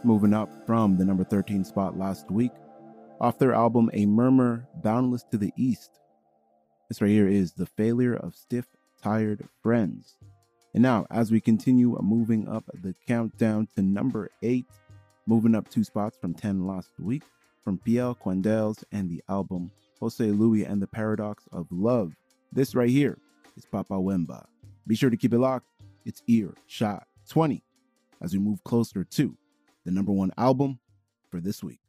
moving 0.03 0.35
up 0.35 0.51
from 0.67 0.97
the 0.97 1.05
number 1.05 1.25
13 1.25 1.65
spot 1.65 1.99
last 1.99 2.31
week. 2.31 2.51
Off 3.21 3.39
their 3.39 3.55
album 3.55 3.91
A 3.93 4.07
Murmur 4.07 4.67
Boundless 4.83 5.25
to 5.31 5.39
the 5.39 5.53
East. 5.57 6.01
This 6.89 7.01
right 7.01 7.11
here 7.11 7.29
is 7.29 7.53
The 7.53 7.67
Failure 7.67 8.15
of 8.15 8.35
Stiff 8.35 8.67
Tired 9.03 9.49
Friends. 9.63 10.17
And 10.75 10.83
now, 10.83 11.07
as 11.11 11.31
we 11.31 11.41
continue 11.41 11.97
uh, 11.97 12.03
moving 12.03 12.49
up 12.49 12.65
the 12.75 12.95
countdown 13.07 13.69
to 13.77 13.83
number 13.83 14.31
eight, 14.43 14.67
moving 15.27 15.55
up 15.55 15.69
two 15.69 15.85
spots 15.85 16.17
from 16.21 16.35
10 16.35 16.67
last 16.67 16.91
week, 16.99 17.23
from 17.63 17.79
Pierre 17.79 18.15
Kwenders 18.15 18.83
and 18.91 19.09
the 19.09 19.23
album 19.29 19.71
Jose 20.01 20.25
Louis 20.25 20.65
and 20.65 20.83
the 20.83 20.87
Paradox 20.87 21.45
of 21.53 21.67
Love. 21.71 22.13
This 22.53 22.75
right 22.75 22.91
here 22.91 23.19
is 23.57 23.65
Papa 23.65 23.95
Wemba. 23.95 24.45
Be 24.87 24.95
sure 24.95 25.11
to 25.11 25.17
keep 25.17 25.33
it 25.33 25.39
locked. 25.39 25.67
It's 26.05 26.23
Ear 26.27 26.55
Shot 26.67 27.07
20 27.29 27.63
as 28.21 28.33
we 28.33 28.39
move 28.39 28.65
closer 28.65 29.05
to 29.05 29.37
the 29.85 29.91
number 29.91 30.13
one 30.13 30.33
album 30.37 30.79
for 31.31 31.41
this 31.41 31.63
week. 31.63 31.82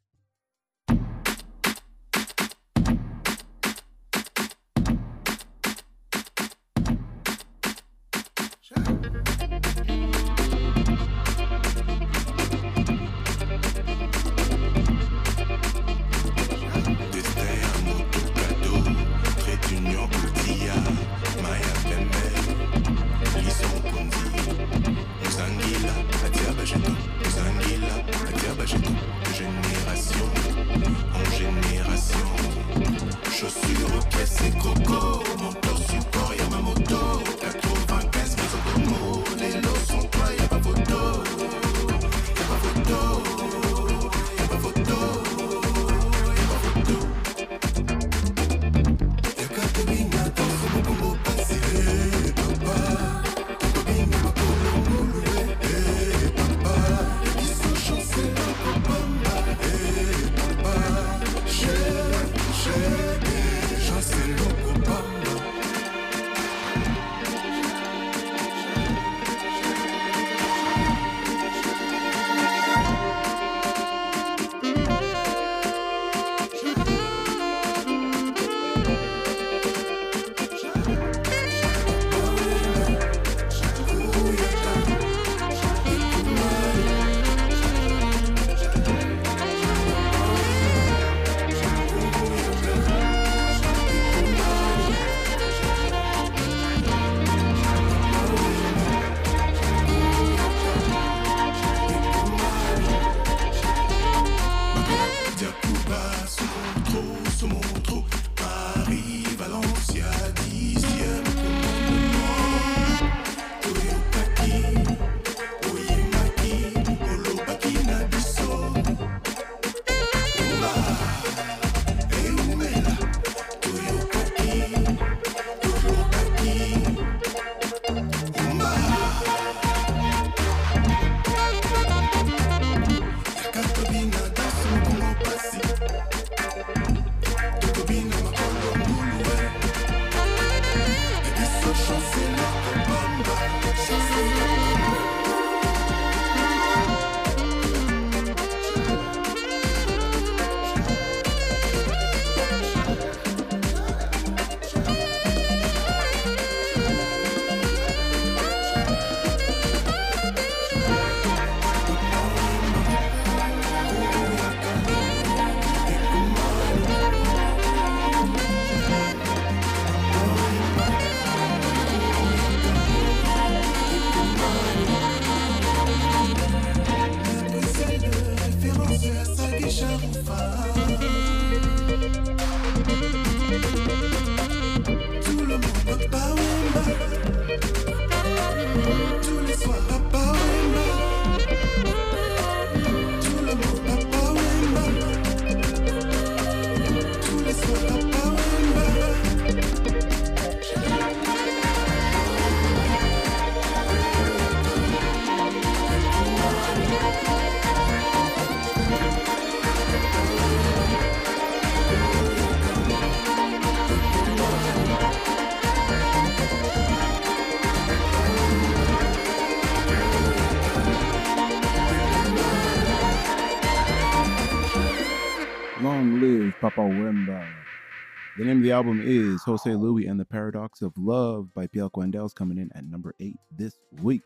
The 228.44 228.50
name 228.50 228.58
of 228.58 228.64
the 228.64 228.74
album 228.74 229.02
is 229.02 229.42
Jose 229.44 229.74
Louis 229.74 230.06
and 230.06 230.20
the 230.20 230.26
Paradox 230.26 230.82
of 230.82 230.92
Love 230.98 231.54
by 231.54 231.66
Pierre 231.66 231.88
Kwenders 231.88 232.36
coming 232.36 232.58
in 232.58 232.70
at 232.76 232.84
number 232.84 233.16
eight 233.22 233.38
this 233.58 233.80
week. 234.02 234.22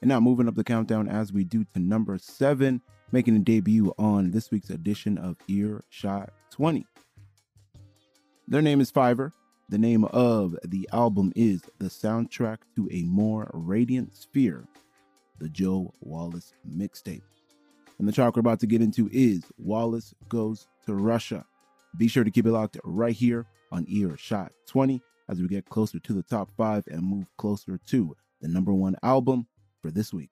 And 0.00 0.08
now 0.08 0.18
moving 0.18 0.48
up 0.48 0.56
the 0.56 0.64
countdown 0.64 1.06
as 1.06 1.32
we 1.32 1.44
do 1.44 1.64
to 1.72 1.78
number 1.78 2.18
seven, 2.18 2.82
making 3.12 3.36
a 3.36 3.38
debut 3.38 3.94
on 4.00 4.32
this 4.32 4.50
week's 4.50 4.70
edition 4.70 5.16
of 5.16 5.36
Earshot 5.46 6.32
20. 6.50 6.84
Their 8.48 8.62
name 8.62 8.80
is 8.80 8.90
Fiver. 8.90 9.32
The 9.68 9.78
name 9.78 10.06
of 10.06 10.56
the 10.64 10.88
album 10.92 11.32
is 11.36 11.62
The 11.78 11.86
Soundtrack 11.86 12.58
to 12.74 12.88
a 12.90 13.04
More 13.04 13.48
Radiant 13.54 14.12
Sphere, 14.16 14.66
the 15.38 15.48
Joe 15.48 15.94
Wallace 16.00 16.52
mixtape. 16.68 17.22
And 18.00 18.08
the 18.08 18.12
track 18.12 18.34
we're 18.34 18.40
about 18.40 18.58
to 18.58 18.66
get 18.66 18.82
into 18.82 19.08
is 19.12 19.44
Wallace 19.56 20.14
Goes 20.28 20.66
to 20.86 20.96
Russia. 20.96 21.46
Be 21.96 22.08
sure 22.08 22.24
to 22.24 22.30
keep 22.32 22.46
it 22.46 22.50
locked 22.50 22.78
right 22.82 23.14
here 23.14 23.46
on 23.72 23.86
Earshot 23.88 24.52
20 24.68 25.00
as 25.28 25.40
we 25.40 25.48
get 25.48 25.68
closer 25.68 25.98
to 25.98 26.12
the 26.12 26.22
top 26.22 26.50
five 26.56 26.84
and 26.86 27.02
move 27.02 27.26
closer 27.38 27.78
to 27.88 28.14
the 28.40 28.48
number 28.48 28.72
one 28.72 28.96
album 29.02 29.46
for 29.80 29.90
this 29.90 30.12
week. 30.12 30.30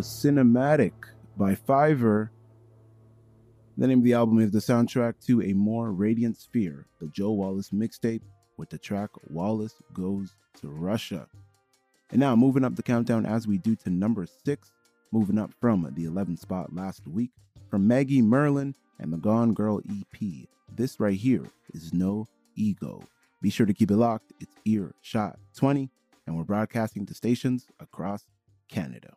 Cinematic 0.00 0.92
by 1.36 1.54
Fiver. 1.54 2.30
The 3.78 3.86
name 3.86 3.98
of 3.98 4.04
the 4.04 4.14
album 4.14 4.40
is 4.40 4.50
the 4.50 4.58
soundtrack 4.58 5.14
to 5.26 5.42
A 5.42 5.52
More 5.52 5.92
Radiant 5.92 6.36
Sphere, 6.36 6.86
the 7.00 7.08
Joe 7.08 7.32
Wallace 7.32 7.70
mixtape 7.70 8.22
with 8.56 8.70
the 8.70 8.78
track 8.78 9.10
Wallace 9.28 9.74
Goes 9.92 10.34
to 10.60 10.68
Russia. 10.68 11.26
And 12.10 12.20
now 12.20 12.36
moving 12.36 12.64
up 12.64 12.76
the 12.76 12.82
countdown 12.82 13.26
as 13.26 13.46
we 13.46 13.58
do 13.58 13.74
to 13.76 13.90
number 13.90 14.26
six, 14.44 14.72
moving 15.12 15.38
up 15.38 15.50
from 15.60 15.90
the 15.94 16.04
11th 16.04 16.40
spot 16.40 16.74
last 16.74 17.06
week, 17.06 17.30
from 17.70 17.86
Maggie 17.86 18.22
Merlin 18.22 18.74
and 18.98 19.12
the 19.12 19.18
Gone 19.18 19.54
Girl 19.54 19.80
EP. 19.90 20.48
This 20.74 21.00
right 21.00 21.16
here 21.16 21.46
is 21.72 21.92
No 21.92 22.26
Ego. 22.54 23.02
Be 23.42 23.50
sure 23.50 23.66
to 23.66 23.74
keep 23.74 23.90
it 23.90 23.96
locked. 23.96 24.32
It's 24.40 24.54
Earshot 24.64 25.38
20, 25.56 25.90
and 26.26 26.36
we're 26.36 26.44
broadcasting 26.44 27.06
to 27.06 27.14
stations 27.14 27.66
across 27.80 28.26
Canada. 28.68 29.15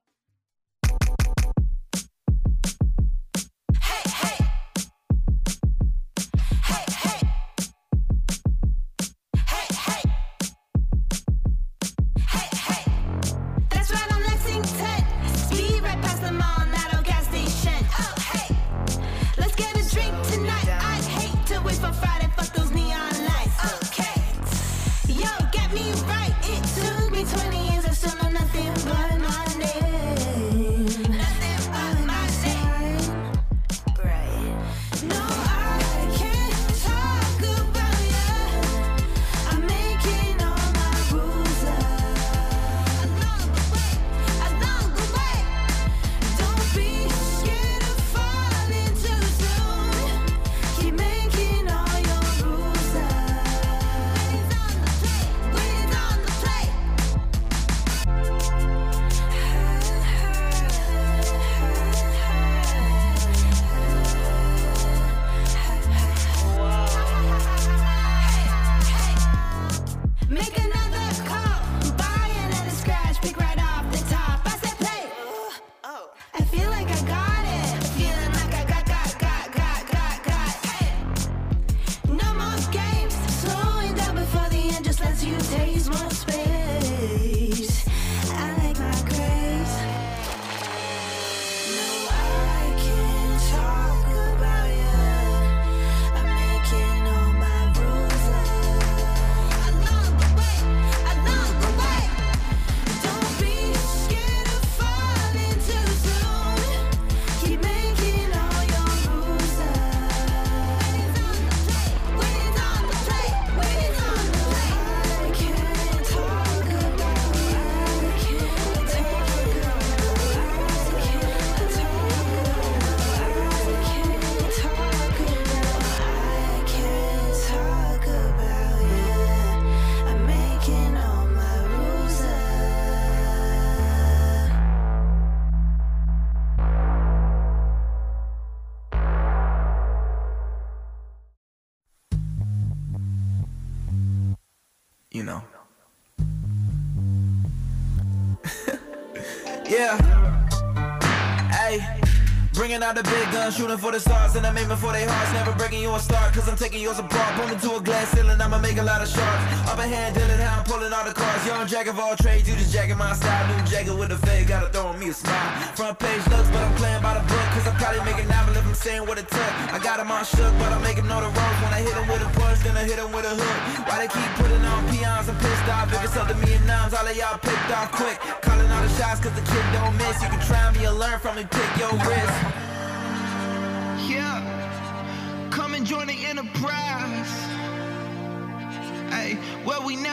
Bringing 152.80 152.96
out 152.96 153.04
the 153.04 153.12
big 153.12 153.28
gun, 153.36 153.52
shooting 153.52 153.76
for 153.76 153.92
the 153.92 154.00
stars, 154.00 154.38
and 154.38 154.48
I'm 154.48 154.58
aiming 154.58 154.78
for 154.78 154.94
their 154.96 155.04
hearts. 155.04 155.34
Never 155.36 155.52
breaking 155.52 155.84
you 155.84 155.92
a 155.92 156.00
start, 156.00 156.32
cause 156.32 156.48
I'm 156.48 156.56
taking 156.56 156.80
yours 156.80 156.98
apart. 156.98 157.36
Pull 157.36 157.52
me 157.52 157.60
to 157.60 157.76
a 157.76 157.82
glass 157.84 158.08
ceiling, 158.16 158.40
I'ma 158.40 158.56
make 158.60 158.80
a 158.80 158.84
lot 158.88 159.04
of 159.04 159.12
shards. 159.12 159.44
Upper 159.68 159.84
hand 159.84 160.16
dealing, 160.16 160.40
how 160.40 160.60
I'm 160.60 160.64
pulling 160.64 160.94
all 160.96 161.04
the 161.04 161.12
cards. 161.12 161.44
Young 161.44 161.68
jack 161.68 161.92
of 161.92 162.00
all 162.00 162.16
trades, 162.16 162.48
you 162.48 162.56
just 162.56 162.72
jacking 162.72 162.96
my 162.96 163.12
style. 163.20 163.44
New 163.52 163.60
jacket 163.68 163.92
with 163.92 164.16
a 164.16 164.20
fade, 164.24 164.48
gotta 164.48 164.72
throw 164.72 164.96
me 164.96 165.10
a 165.10 165.14
smile. 165.14 165.52
Front 165.76 166.00
page 166.00 166.24
looks, 166.32 166.48
but 166.56 166.64
I'm 166.64 166.72
playing 166.80 167.04
by 167.04 167.20
the 167.20 167.26
book, 167.28 167.48
cause 167.52 167.68
I'm 167.68 167.76
probably 167.76 168.00
making 168.08 168.32
novel 168.32 168.56
if 168.56 168.64
I'm 168.64 168.74
saying 168.74 169.04
what 169.04 169.20
it 169.20 169.28
took. 169.28 169.54
I 169.76 169.80
got 169.84 170.00
him 170.00 170.08
on 170.08 170.24
shook, 170.24 170.54
but 170.56 170.72
I 170.72 170.80
make 170.80 170.96
him 170.96 171.08
know 171.12 171.20
the 171.20 171.28
ropes. 171.36 171.60
When 171.60 171.76
I 171.76 171.84
hit 171.84 171.92
him 172.00 172.08
with 172.08 172.24
a 172.24 172.32
punch, 172.40 172.64
then 172.64 172.80
I 172.80 172.88
hit 172.88 172.96
him 172.96 173.12
with 173.12 173.28
a 173.28 173.36
hook. 173.36 173.60
Why 173.92 174.00
they 174.00 174.08
keep 174.08 174.32
putting 174.40 174.64
on 174.64 174.88
peons? 174.88 175.28
I'm 175.28 175.36
pissed 175.36 175.68
off. 175.68 175.92
If 175.92 176.00
it's 176.00 176.16
up 176.16 176.32
to 176.32 176.36
me 176.40 176.56
and 176.56 176.64
numbs, 176.64 176.96
all 176.96 177.04
of 177.04 177.12
y'all 177.12 177.44
picked 177.44 177.72
off 177.76 177.92
quick. 177.92 178.16
Calling 178.40 178.72
all 178.72 178.84
the 178.88 178.94
shots, 178.96 179.20
cause 179.20 179.36
the 179.36 179.44
kid 179.44 179.66
don't 179.76 180.00
miss. 180.00 180.16
You 180.24 180.32
can 180.32 180.40
try 180.48 180.64
me 180.72 180.88
or 180.88 180.96
learn 180.96 181.20
from 181.20 181.36
me, 181.36 181.44
pick 181.44 181.72
your 181.76 181.92
wrist. 182.08 182.69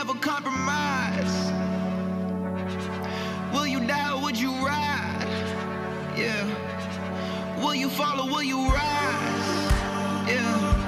Never 0.06 0.18
compromise. 0.20 1.52
Will 3.52 3.66
you 3.66 3.80
die 3.86 4.12
or 4.12 4.22
would 4.22 4.38
you 4.38 4.52
ride? 4.64 5.26
Yeah. 6.16 7.60
Will 7.60 7.74
you 7.74 7.88
fall 7.88 8.20
or 8.20 8.30
will 8.30 8.42
you 8.42 8.58
rise? 8.68 10.28
Yeah. 10.28 10.85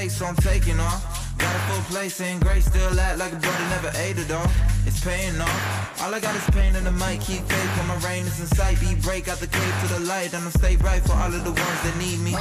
Taste, 0.00 0.18
so 0.18 0.26
I'm 0.26 0.36
taking 0.36 0.78
off. 0.80 1.02
Got 1.38 1.54
a 1.54 1.58
full 1.68 1.84
place 1.92 2.20
in 2.20 2.38
grace, 2.40 2.66
still 2.66 2.98
act 3.00 3.18
like 3.18 3.32
a 3.32 3.36
brother 3.36 3.66
never 3.68 3.90
ate 3.98 4.18
it 4.18 4.30
all. 4.30 4.50
It's 4.86 5.00
paying 5.04 5.38
off. 5.40 6.02
All 6.02 6.14
I 6.14 6.20
got 6.20 6.34
is 6.36 6.48
pain 6.50 6.74
in 6.74 6.84
the 6.84 6.92
mic, 6.92 7.20
keep 7.20 7.42
faith 7.44 7.72
when 7.76 7.86
my 7.88 7.96
rain 8.08 8.24
is 8.24 8.40
in 8.40 8.46
sight. 8.46 8.80
Be 8.80 8.94
break 8.94 9.28
out 9.28 9.38
the 9.38 9.46
cave 9.46 9.74
to 9.82 9.86
the 9.94 10.00
light, 10.00 10.32
and 10.32 10.44
I'm 10.44 10.50
stay 10.52 10.76
bright 10.76 11.02
for 11.02 11.12
all 11.12 11.32
of 11.32 11.44
the 11.44 11.52
ones 11.52 11.80
that 11.84 11.96
need 11.98 12.20
me. 12.20 12.34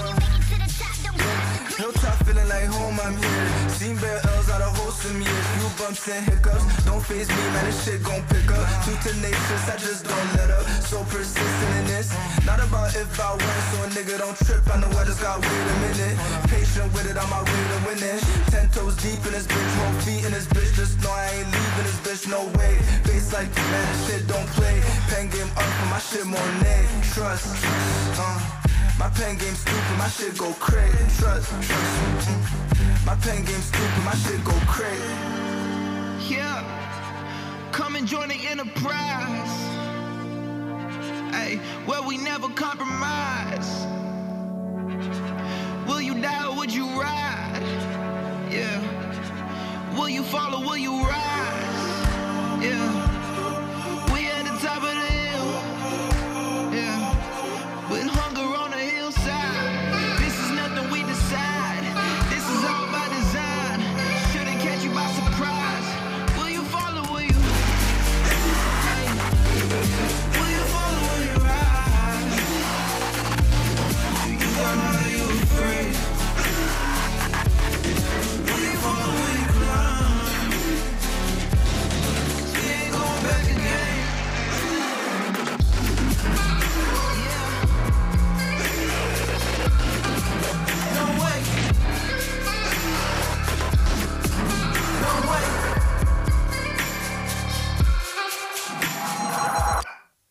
Hilltop 1.80 2.20
feeling 2.28 2.50
like 2.52 2.68
home, 2.68 3.00
I'm 3.00 3.16
here. 3.16 3.70
Seen 3.72 3.96
bare 4.04 4.20
L's 4.36 4.52
out 4.52 4.60
of 4.60 4.76
wholesome 4.76 5.16
years. 5.16 5.46
Few 5.56 5.70
bumps 5.80 6.04
and 6.12 6.28
hiccups. 6.28 6.68
Don't 6.84 7.00
face 7.00 7.32
me, 7.32 7.44
man, 7.56 7.64
this 7.72 7.80
shit 7.88 8.04
gon' 8.04 8.20
pick 8.28 8.52
up. 8.52 8.68
Too 8.84 9.00
tenacious, 9.00 9.64
I 9.64 9.80
just 9.80 10.04
don't 10.04 10.30
let 10.36 10.52
up. 10.52 10.68
So 10.84 11.08
persistent 11.08 11.72
in 11.80 11.86
this. 11.88 12.12
Not 12.44 12.60
about 12.60 12.92
if 13.00 13.08
I 13.16 13.32
win, 13.32 13.60
so 13.72 13.78
a 13.80 13.88
nigga 13.96 14.20
don't 14.20 14.36
trip. 14.44 14.60
I 14.68 14.76
know 14.84 14.92
I 14.92 15.08
just 15.08 15.24
got 15.24 15.40
wait 15.40 15.68
a 15.72 15.76
minute. 15.80 16.20
Patient 16.52 16.92
with 16.92 17.08
it, 17.08 17.16
on 17.16 17.30
my 17.32 17.48
way 17.48 17.64
to 17.72 17.80
winning. 17.88 18.20
Ten 18.52 18.68
toes 18.76 19.00
deep 19.00 19.24
in 19.24 19.32
this 19.32 19.48
bitch, 19.48 19.72
whole 19.80 19.96
feet 20.04 20.28
in 20.28 20.36
this 20.36 20.52
bitch. 20.52 20.76
Just 20.76 21.00
know 21.00 21.16
I 21.16 21.32
ain't 21.32 21.48
leaving 21.48 21.88
this 21.88 22.00
bitch, 22.04 22.28
no 22.28 22.44
way. 22.60 22.76
Face 23.08 23.32
like 23.32 23.48
man, 23.56 23.86
this 23.88 24.00
shit 24.04 24.28
don't 24.28 24.50
play. 24.60 24.84
Pen 25.08 25.32
game 25.32 25.48
up 25.56 25.70
for 25.80 25.88
my 25.88 26.00
shit 26.04 26.28
nay. 26.28 26.84
Trust, 27.16 27.56
uh. 28.20 28.69
My 29.00 29.10
pen 29.12 29.38
game 29.38 29.56
stupid, 29.56 29.98
my 29.98 30.10
shit 30.10 30.38
go 30.38 30.52
crazy. 30.60 30.98
Trust, 31.22 31.50
trust. 31.50 32.30
My 33.06 33.16
pen 33.16 33.46
game 33.46 33.62
stupid, 33.62 34.04
my 34.04 34.14
shit 34.14 34.44
go 34.44 34.52
crazy. 34.68 36.34
Yeah, 36.36 36.62
come 37.72 37.96
and 37.96 38.06
join 38.06 38.28
the 38.28 38.36
enterprise. 38.36 39.52
Hey, 41.34 41.62
where 41.86 42.02
we 42.02 42.18
never 42.18 42.50
compromise. 42.50 43.88
Will 45.88 46.02
you 46.02 46.22
die 46.22 46.48
or 46.48 46.58
would 46.58 46.74
you 46.74 46.86
ride? 47.00 47.64
Yeah. 48.52 48.82
Will 49.98 50.10
you 50.10 50.24
fall 50.24 50.56
or 50.56 50.62
will 50.62 50.78
you 50.78 50.92
rise? 50.92 52.62
Yeah. 52.62 53.09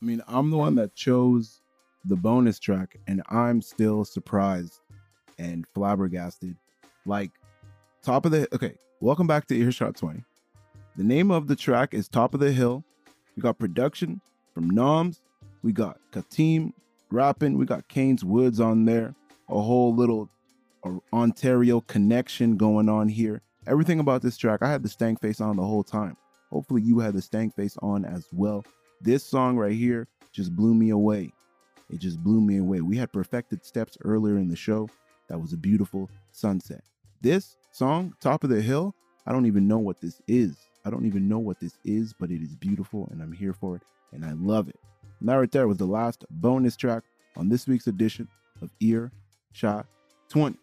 Mean, 0.08 0.22
I'm 0.26 0.50
the 0.50 0.56
one 0.56 0.74
that 0.76 0.94
chose 0.94 1.60
the 2.06 2.16
bonus 2.16 2.58
track, 2.58 2.96
and 3.06 3.22
I'm 3.28 3.60
still 3.60 4.06
surprised 4.06 4.80
and 5.38 5.66
flabbergasted. 5.74 6.56
Like, 7.04 7.32
top 8.02 8.24
of 8.24 8.32
the 8.32 8.48
okay, 8.54 8.74
welcome 9.00 9.26
back 9.26 9.46
to 9.48 9.54
Earshot 9.54 9.96
20. 9.96 10.24
The 10.96 11.04
name 11.04 11.30
of 11.30 11.46
the 11.46 11.54
track 11.54 11.92
is 11.92 12.08
Top 12.08 12.32
of 12.32 12.40
the 12.40 12.50
Hill. 12.52 12.82
We 13.36 13.42
got 13.42 13.58
production 13.58 14.22
from 14.54 14.70
Noms. 14.70 15.20
We 15.62 15.72
got 15.72 15.98
Katim 16.10 16.72
rapping. 17.10 17.58
We 17.58 17.66
got 17.66 17.86
Kane's 17.88 18.24
Woods 18.24 18.60
on 18.60 18.86
there. 18.86 19.14
A 19.50 19.60
whole 19.60 19.94
little 19.94 20.30
uh, 20.84 20.92
Ontario 21.12 21.82
connection 21.82 22.56
going 22.56 22.88
on 22.88 23.10
here. 23.10 23.42
Everything 23.66 24.00
about 24.00 24.22
this 24.22 24.38
track, 24.38 24.62
I 24.62 24.70
had 24.70 24.82
the 24.82 24.88
stank 24.88 25.20
face 25.20 25.42
on 25.42 25.56
the 25.56 25.64
whole 25.64 25.84
time. 25.84 26.16
Hopefully, 26.50 26.80
you 26.80 26.98
had 27.00 27.12
the 27.12 27.20
stank 27.20 27.54
face 27.54 27.76
on 27.82 28.06
as 28.06 28.26
well. 28.32 28.64
This 29.00 29.24
song 29.24 29.56
right 29.56 29.72
here 29.72 30.08
just 30.32 30.54
blew 30.54 30.74
me 30.74 30.90
away. 30.90 31.32
It 31.90 31.98
just 32.00 32.18
blew 32.22 32.40
me 32.40 32.58
away. 32.58 32.80
We 32.80 32.96
had 32.96 33.12
perfected 33.12 33.64
steps 33.64 33.96
earlier 34.04 34.36
in 34.38 34.48
the 34.48 34.56
show. 34.56 34.88
That 35.28 35.40
was 35.40 35.52
a 35.52 35.56
beautiful 35.56 36.10
sunset. 36.32 36.82
This 37.20 37.56
song, 37.70 38.14
Top 38.20 38.44
of 38.44 38.50
the 38.50 38.60
Hill, 38.60 38.94
I 39.26 39.32
don't 39.32 39.46
even 39.46 39.68
know 39.68 39.78
what 39.78 40.00
this 40.00 40.20
is. 40.26 40.56
I 40.84 40.90
don't 40.90 41.06
even 41.06 41.28
know 41.28 41.38
what 41.38 41.60
this 41.60 41.78
is, 41.84 42.14
but 42.18 42.30
it 42.30 42.42
is 42.42 42.56
beautiful 42.56 43.08
and 43.10 43.22
I'm 43.22 43.32
here 43.32 43.52
for 43.52 43.76
it 43.76 43.82
and 44.12 44.24
I 44.24 44.32
love 44.32 44.68
it. 44.68 44.78
And 45.20 45.28
that 45.28 45.34
right 45.34 45.50
there 45.50 45.68
was 45.68 45.78
the 45.78 45.86
last 45.86 46.24
bonus 46.30 46.76
track 46.76 47.02
on 47.36 47.48
this 47.48 47.66
week's 47.66 47.86
edition 47.86 48.28
of 48.62 48.70
Ear 48.80 49.12
Shot 49.52 49.86
20. 50.28 50.56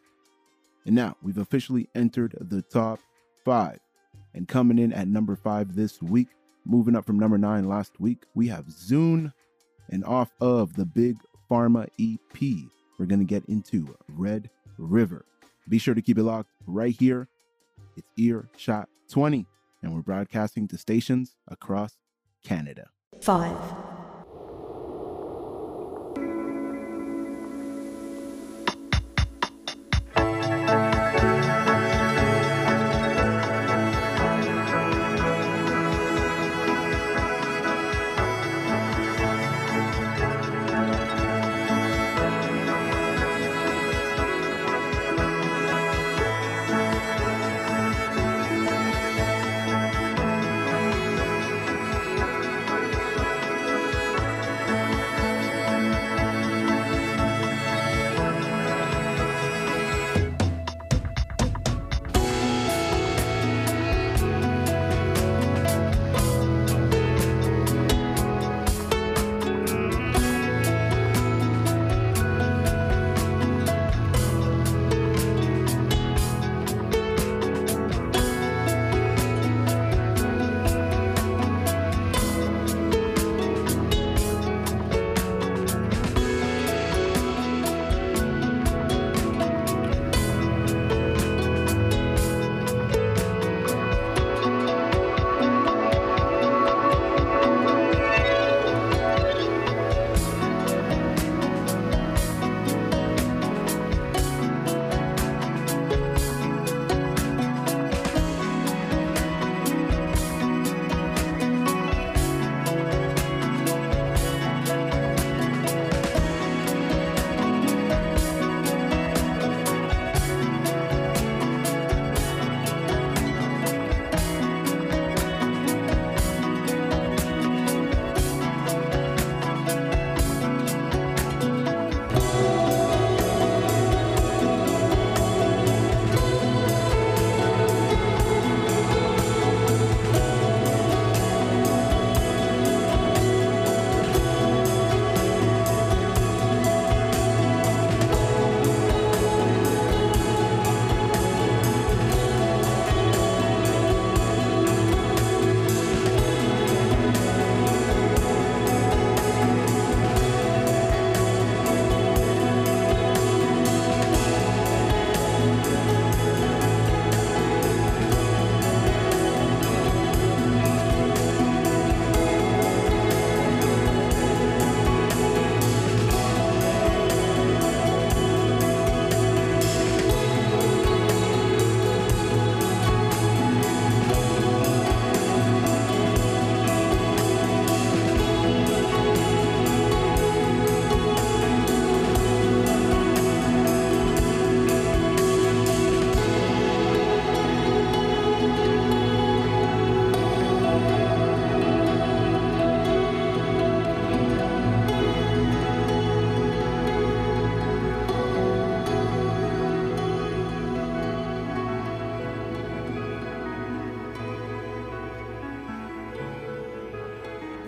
And 0.85 0.95
now 0.95 1.15
we've 1.21 1.37
officially 1.37 1.89
entered 1.95 2.35
the 2.39 2.61
top 2.61 2.99
five. 3.43 3.79
And 4.33 4.47
coming 4.47 4.79
in 4.79 4.91
at 4.93 5.07
number 5.07 5.35
five 5.35 5.75
this 5.75 6.01
week, 6.01 6.27
moving 6.65 6.95
up 6.95 7.05
from 7.05 7.19
number 7.19 7.37
nine 7.37 7.67
last 7.67 7.99
week, 7.99 8.23
we 8.33 8.47
have 8.47 8.71
Zoon. 8.71 9.31
And 9.89 10.03
off 10.03 10.31
of 10.41 10.75
the 10.75 10.85
Big 10.85 11.17
Pharma 11.49 11.87
EP, 11.99 12.41
we're 12.97 13.05
going 13.05 13.19
to 13.19 13.25
get 13.25 13.45
into 13.45 13.95
Red 14.09 14.49
River. 14.77 15.25
Be 15.69 15.77
sure 15.77 15.93
to 15.93 16.01
keep 16.01 16.17
it 16.17 16.23
locked 16.23 16.49
right 16.65 16.95
here. 16.97 17.27
It's 17.95 18.07
Earshot 18.17 18.89
20, 19.11 19.45
and 19.83 19.93
we're 19.93 20.01
broadcasting 20.01 20.67
to 20.69 20.77
stations 20.77 21.35
across 21.47 21.97
Canada. 22.43 22.89
Five. 23.21 23.57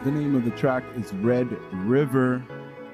The 0.03 0.11
name 0.11 0.35
of 0.35 0.45
the 0.45 0.51
track 0.51 0.83
is 0.95 1.11
Red 1.11 1.51
River 1.73 2.45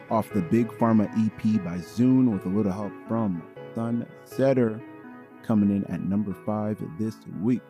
off 0.09 0.31
the 0.31 0.41
Big 0.41 0.67
Pharma 0.69 1.07
EP 1.25 1.63
by 1.63 1.77
Zoon 1.77 2.31
with 2.31 2.45
a 2.45 2.49
little 2.49 2.71
help 2.71 2.93
from 3.07 3.43
Sunsetter 3.75 4.81
coming 5.43 5.69
in 5.69 5.85
at 5.93 6.01
number 6.01 6.33
five 6.45 6.81
this 6.97 7.17
week. 7.41 7.61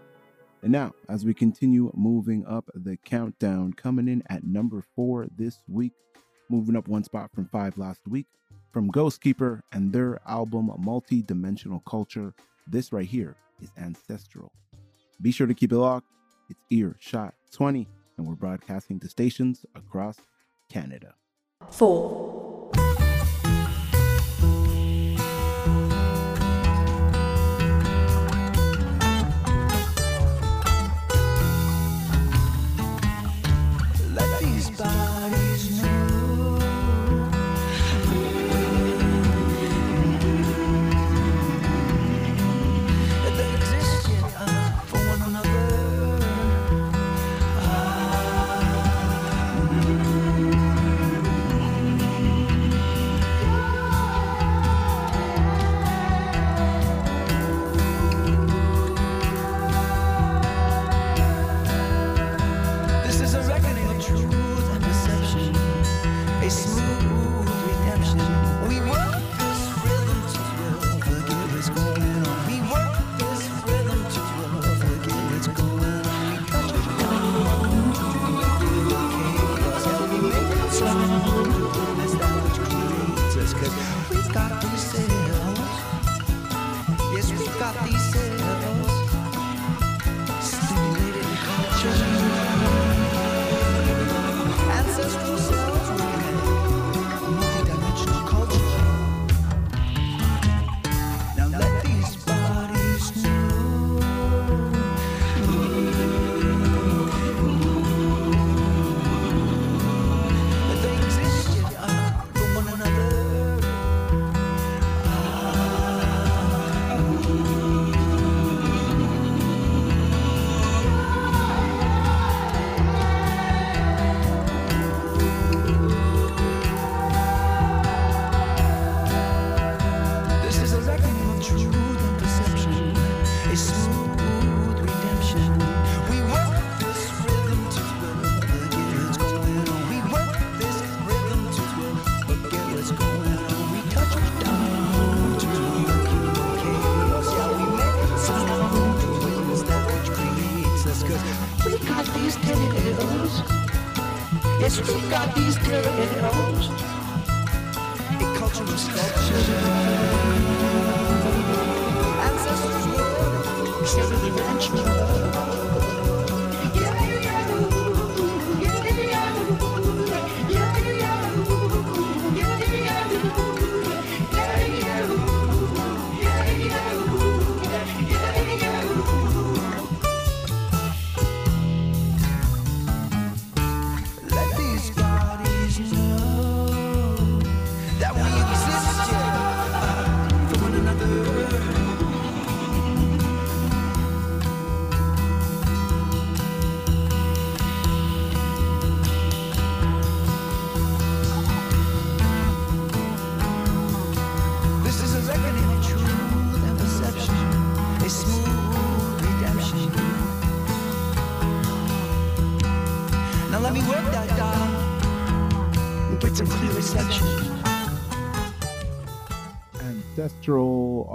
And 0.61 0.71
now, 0.71 0.93
as 1.09 1.25
we 1.25 1.33
continue 1.33 1.91
moving 1.95 2.45
up 2.45 2.69
the 2.75 2.95
countdown, 3.05 3.73
coming 3.73 4.07
in 4.07 4.23
at 4.29 4.45
number 4.45 4.83
four 4.95 5.27
this 5.35 5.61
week, 5.67 5.93
moving 6.49 6.75
up 6.75 6.87
one 6.87 7.03
spot 7.03 7.31
from 7.33 7.47
five 7.47 7.77
last 7.77 8.07
week, 8.07 8.27
from 8.71 8.91
Ghostkeeper 8.91 9.61
and 9.71 9.91
their 9.91 10.21
album 10.27 10.71
Multi 10.77 11.21
Dimensional 11.21 11.81
Culture. 11.81 12.33
This 12.67 12.93
right 12.93 13.07
here 13.07 13.35
is 13.61 13.71
Ancestral. 13.77 14.53
Be 15.21 15.31
sure 15.31 15.47
to 15.47 15.53
keep 15.53 15.71
it 15.71 15.77
locked. 15.77 16.07
It's 16.49 16.61
Earshot 16.69 17.33
20, 17.51 17.87
and 18.17 18.27
we're 18.27 18.35
broadcasting 18.35 18.99
to 18.99 19.09
stations 19.09 19.65
across 19.75 20.17
Canada. 20.69 21.15
Four. 21.69 22.71
Let 34.13 34.39
these 34.41 34.69
bodies 34.77 35.42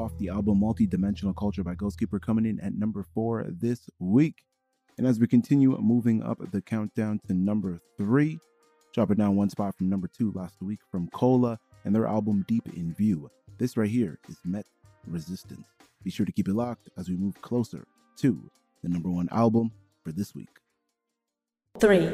off 0.08 0.16
the 0.16 0.30
album 0.30 0.58
Multi-Dimensional 0.60 1.34
Culture 1.34 1.62
by 1.62 1.74
Ghostkeeper 1.74 2.18
coming 2.18 2.46
in 2.46 2.58
at 2.60 2.72
number 2.72 3.02
four 3.02 3.44
this 3.46 3.90
week. 3.98 4.36
And 4.96 5.06
as 5.06 5.20
we 5.20 5.26
continue 5.26 5.76
moving 5.76 6.22
up 6.22 6.38
the 6.50 6.62
countdown 6.62 7.20
to 7.26 7.34
number 7.34 7.78
three, 7.98 8.38
dropping 8.94 9.18
down 9.18 9.36
one 9.36 9.50
spot 9.50 9.76
from 9.76 9.90
number 9.90 10.08
two 10.08 10.32
last 10.34 10.62
week 10.62 10.78
from 10.90 11.08
Cola 11.08 11.58
and 11.84 11.94
their 11.94 12.06
album 12.06 12.46
Deep 12.48 12.66
in 12.74 12.94
View. 12.94 13.30
This 13.58 13.76
right 13.76 13.90
here 13.90 14.18
is 14.30 14.38
Met 14.46 14.64
Resistance. 15.06 15.66
Be 16.02 16.10
sure 16.10 16.24
to 16.24 16.32
keep 16.32 16.48
it 16.48 16.54
locked 16.54 16.88
as 16.96 17.10
we 17.10 17.16
move 17.16 17.38
closer 17.42 17.86
to 18.20 18.50
the 18.82 18.88
number 18.88 19.10
one 19.10 19.28
album 19.30 19.72
for 20.02 20.12
this 20.12 20.34
week. 20.34 20.48
Three. 21.78 22.08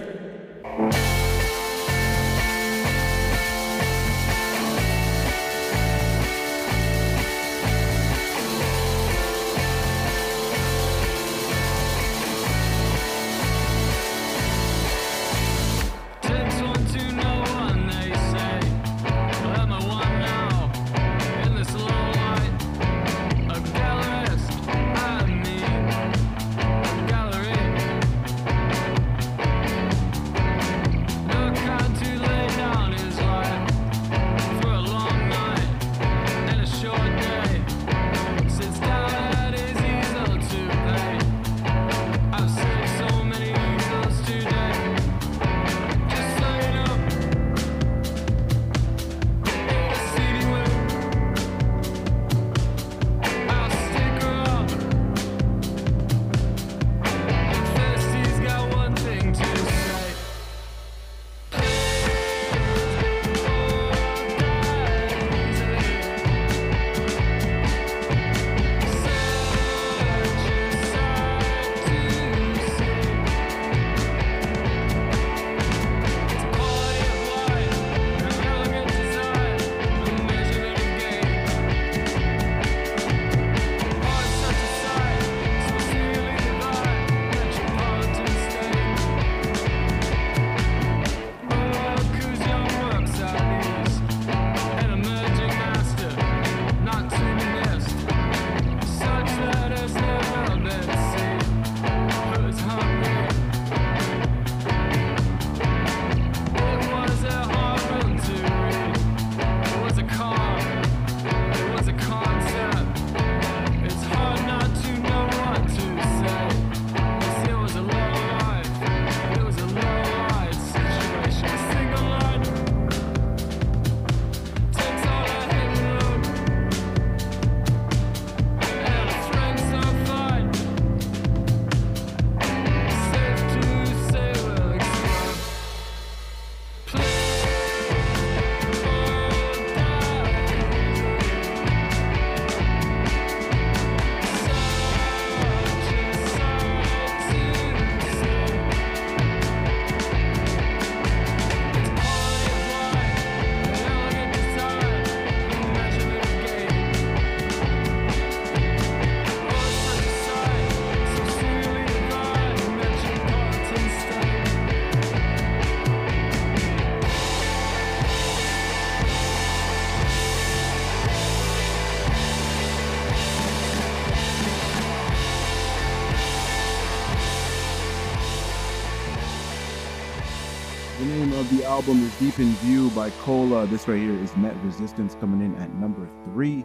album 181.74 182.05
is 182.05 182.18
Deep 182.20 182.38
in 182.38 182.51
View 182.62 182.88
by 182.90 183.10
Cola. 183.10 183.66
This 183.66 183.88
right 183.88 183.98
here 183.98 184.16
is 184.22 184.36
Met 184.36 184.55
Resistance 184.62 185.16
coming 185.16 185.44
in 185.44 185.60
at 185.60 185.74
number 185.74 186.09
three. 186.24 186.64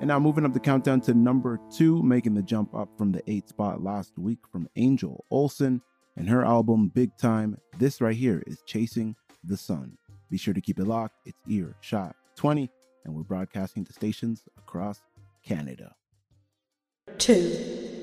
And 0.00 0.08
now 0.08 0.18
moving 0.18 0.44
up 0.44 0.52
the 0.52 0.58
countdown 0.58 1.00
to 1.02 1.14
number 1.14 1.60
two, 1.70 2.02
making 2.02 2.34
the 2.34 2.42
jump 2.42 2.74
up 2.74 2.88
from 2.98 3.12
the 3.12 3.22
eight 3.30 3.48
spot 3.48 3.84
last 3.84 4.18
week 4.18 4.40
from 4.50 4.68
Angel 4.74 5.24
Olsen 5.30 5.80
and 6.16 6.28
her 6.28 6.44
album 6.44 6.88
Big 6.88 7.16
Time. 7.16 7.56
This 7.78 8.00
right 8.00 8.16
here 8.16 8.42
is 8.48 8.60
Chasing 8.66 9.14
the 9.44 9.56
Sun. 9.56 9.96
Be 10.28 10.36
sure 10.36 10.54
to 10.54 10.60
keep 10.60 10.80
it 10.80 10.88
locked. 10.88 11.14
It's 11.24 11.38
Earshot 11.48 12.16
20, 12.34 12.68
and 13.04 13.14
we're 13.14 13.22
broadcasting 13.22 13.84
to 13.84 13.92
stations 13.92 14.42
across 14.58 15.02
Canada. 15.44 15.94
Two. 17.18 17.97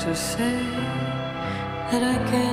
to 0.00 0.14
say 0.14 0.56
that 1.90 2.02
I 2.02 2.16
can't. 2.30 2.49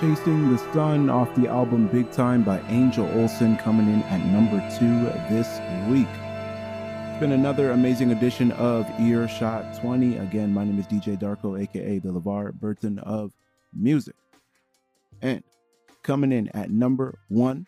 Chasing 0.00 0.48
the 0.52 0.58
Sun 0.72 1.10
off 1.10 1.34
the 1.34 1.48
album 1.48 1.88
Big 1.88 2.08
Time 2.12 2.44
by 2.44 2.60
Angel 2.68 3.04
Olsen 3.18 3.56
coming 3.56 3.88
in 3.92 4.00
at 4.04 4.24
number 4.26 4.60
two 4.78 5.06
this 5.28 5.58
week. 5.88 6.06
It's 7.10 7.18
been 7.18 7.32
another 7.32 7.72
amazing 7.72 8.12
edition 8.12 8.52
of 8.52 8.88
Earshot 9.00 9.76
20. 9.80 10.18
Again, 10.18 10.54
my 10.54 10.62
name 10.62 10.78
is 10.78 10.86
DJ 10.86 11.18
Darko, 11.18 11.60
aka 11.60 11.98
the 11.98 12.10
LeVar 12.12 12.52
Burton 12.52 13.00
of 13.00 13.32
Music. 13.72 14.14
And 15.20 15.42
coming 16.04 16.30
in 16.30 16.46
at 16.50 16.70
number 16.70 17.18
one, 17.26 17.66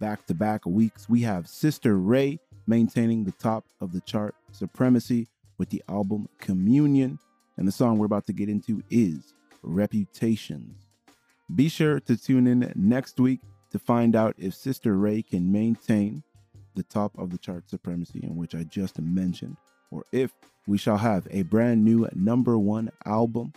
back 0.00 0.26
to 0.26 0.34
back 0.34 0.66
weeks, 0.66 1.08
we 1.08 1.20
have 1.20 1.46
Sister 1.46 1.96
Ray 1.96 2.40
maintaining 2.66 3.22
the 3.22 3.30
top 3.30 3.66
of 3.80 3.92
the 3.92 4.00
chart 4.00 4.34
supremacy 4.50 5.28
with 5.58 5.68
the 5.68 5.80
album 5.88 6.28
Communion. 6.38 7.20
And 7.56 7.68
the 7.68 7.72
song 7.72 7.98
we're 7.98 8.06
about 8.06 8.26
to 8.26 8.32
get 8.32 8.48
into 8.48 8.82
is 8.90 9.32
Reputations. 9.62 10.83
Be 11.52 11.68
sure 11.68 12.00
to 12.00 12.16
tune 12.16 12.46
in 12.46 12.72
next 12.74 13.20
week 13.20 13.40
to 13.70 13.78
find 13.78 14.16
out 14.16 14.34
if 14.38 14.54
Sister 14.54 14.96
Ray 14.96 15.22
can 15.22 15.50
maintain 15.50 16.22
the 16.74 16.82
top 16.82 17.16
of 17.18 17.30
the 17.30 17.38
chart 17.38 17.68
supremacy 17.68 18.20
in 18.22 18.36
which 18.36 18.54
I 18.54 18.62
just 18.64 19.00
mentioned, 19.00 19.56
or 19.90 20.04
if 20.12 20.32
we 20.66 20.78
shall 20.78 20.96
have 20.96 21.26
a 21.30 21.42
brand 21.42 21.84
new 21.84 22.08
number 22.14 22.58
one 22.58 22.90
album. 23.04 23.52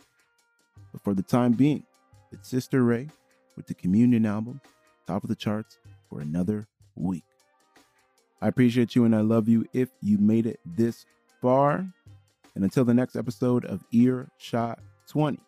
But 0.91 1.03
for 1.03 1.13
the 1.13 1.23
time 1.23 1.53
being, 1.53 1.83
it's 2.31 2.49
Sister 2.49 2.83
Ray 2.83 3.09
with 3.55 3.67
the 3.67 3.73
Communion 3.73 4.25
album, 4.25 4.61
top 5.05 5.23
of 5.23 5.29
the 5.29 5.35
charts 5.35 5.79
for 6.09 6.19
another 6.19 6.67
week. 6.95 7.23
I 8.41 8.49
appreciate 8.49 8.95
you 8.95 9.05
and 9.05 9.15
I 9.15 9.21
love 9.21 9.47
you 9.47 9.65
if 9.73 9.89
you 10.01 10.17
made 10.17 10.45
it 10.45 10.59
this 10.65 11.05
far. 11.41 11.87
And 12.53 12.63
until 12.63 12.85
the 12.85 12.93
next 12.93 13.15
episode 13.15 13.65
of 13.65 13.83
Earshot 13.91 14.79
20, 15.07 15.39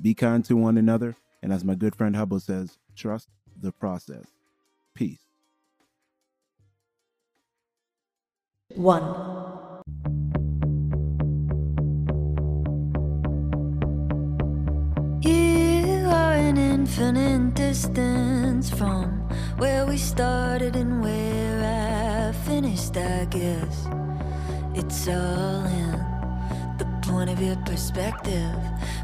be 0.00 0.14
kind 0.14 0.44
to 0.44 0.56
one 0.56 0.76
another. 0.76 1.16
And 1.42 1.52
as 1.52 1.64
my 1.64 1.74
good 1.74 1.94
friend 1.94 2.16
Hubble 2.16 2.40
says, 2.40 2.78
trust 2.96 3.28
the 3.60 3.72
process. 3.72 4.26
Peace. 4.94 5.20
One. 8.74 9.02
You 15.22 16.06
are 16.06 16.34
an 16.34 16.56
infinite 16.56 17.54
distance 17.54 18.70
from 18.70 19.28
where 19.56 19.86
we 19.86 19.96
started 19.96 20.76
and 20.76 21.02
where 21.02 22.30
I 22.30 22.32
finished, 22.44 22.96
I 22.96 23.24
guess. 23.26 23.86
It's 24.74 25.08
all 25.08 25.64
in 25.66 26.07
point 27.08 27.30
of 27.30 27.40
your 27.40 27.56
perspective. 27.64 28.54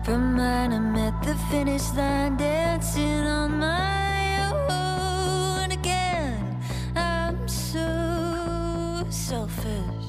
From 0.04 0.34
mine, 0.34 0.72
I'm 0.72 0.94
at 0.96 1.22
the 1.22 1.34
finish 1.50 1.90
line, 1.94 2.36
dancing 2.36 3.26
on 3.26 3.58
my 3.58 4.50
own 4.68 5.70
again. 5.70 6.60
I'm 6.94 7.48
so 7.48 9.04
selfish. 9.08 10.03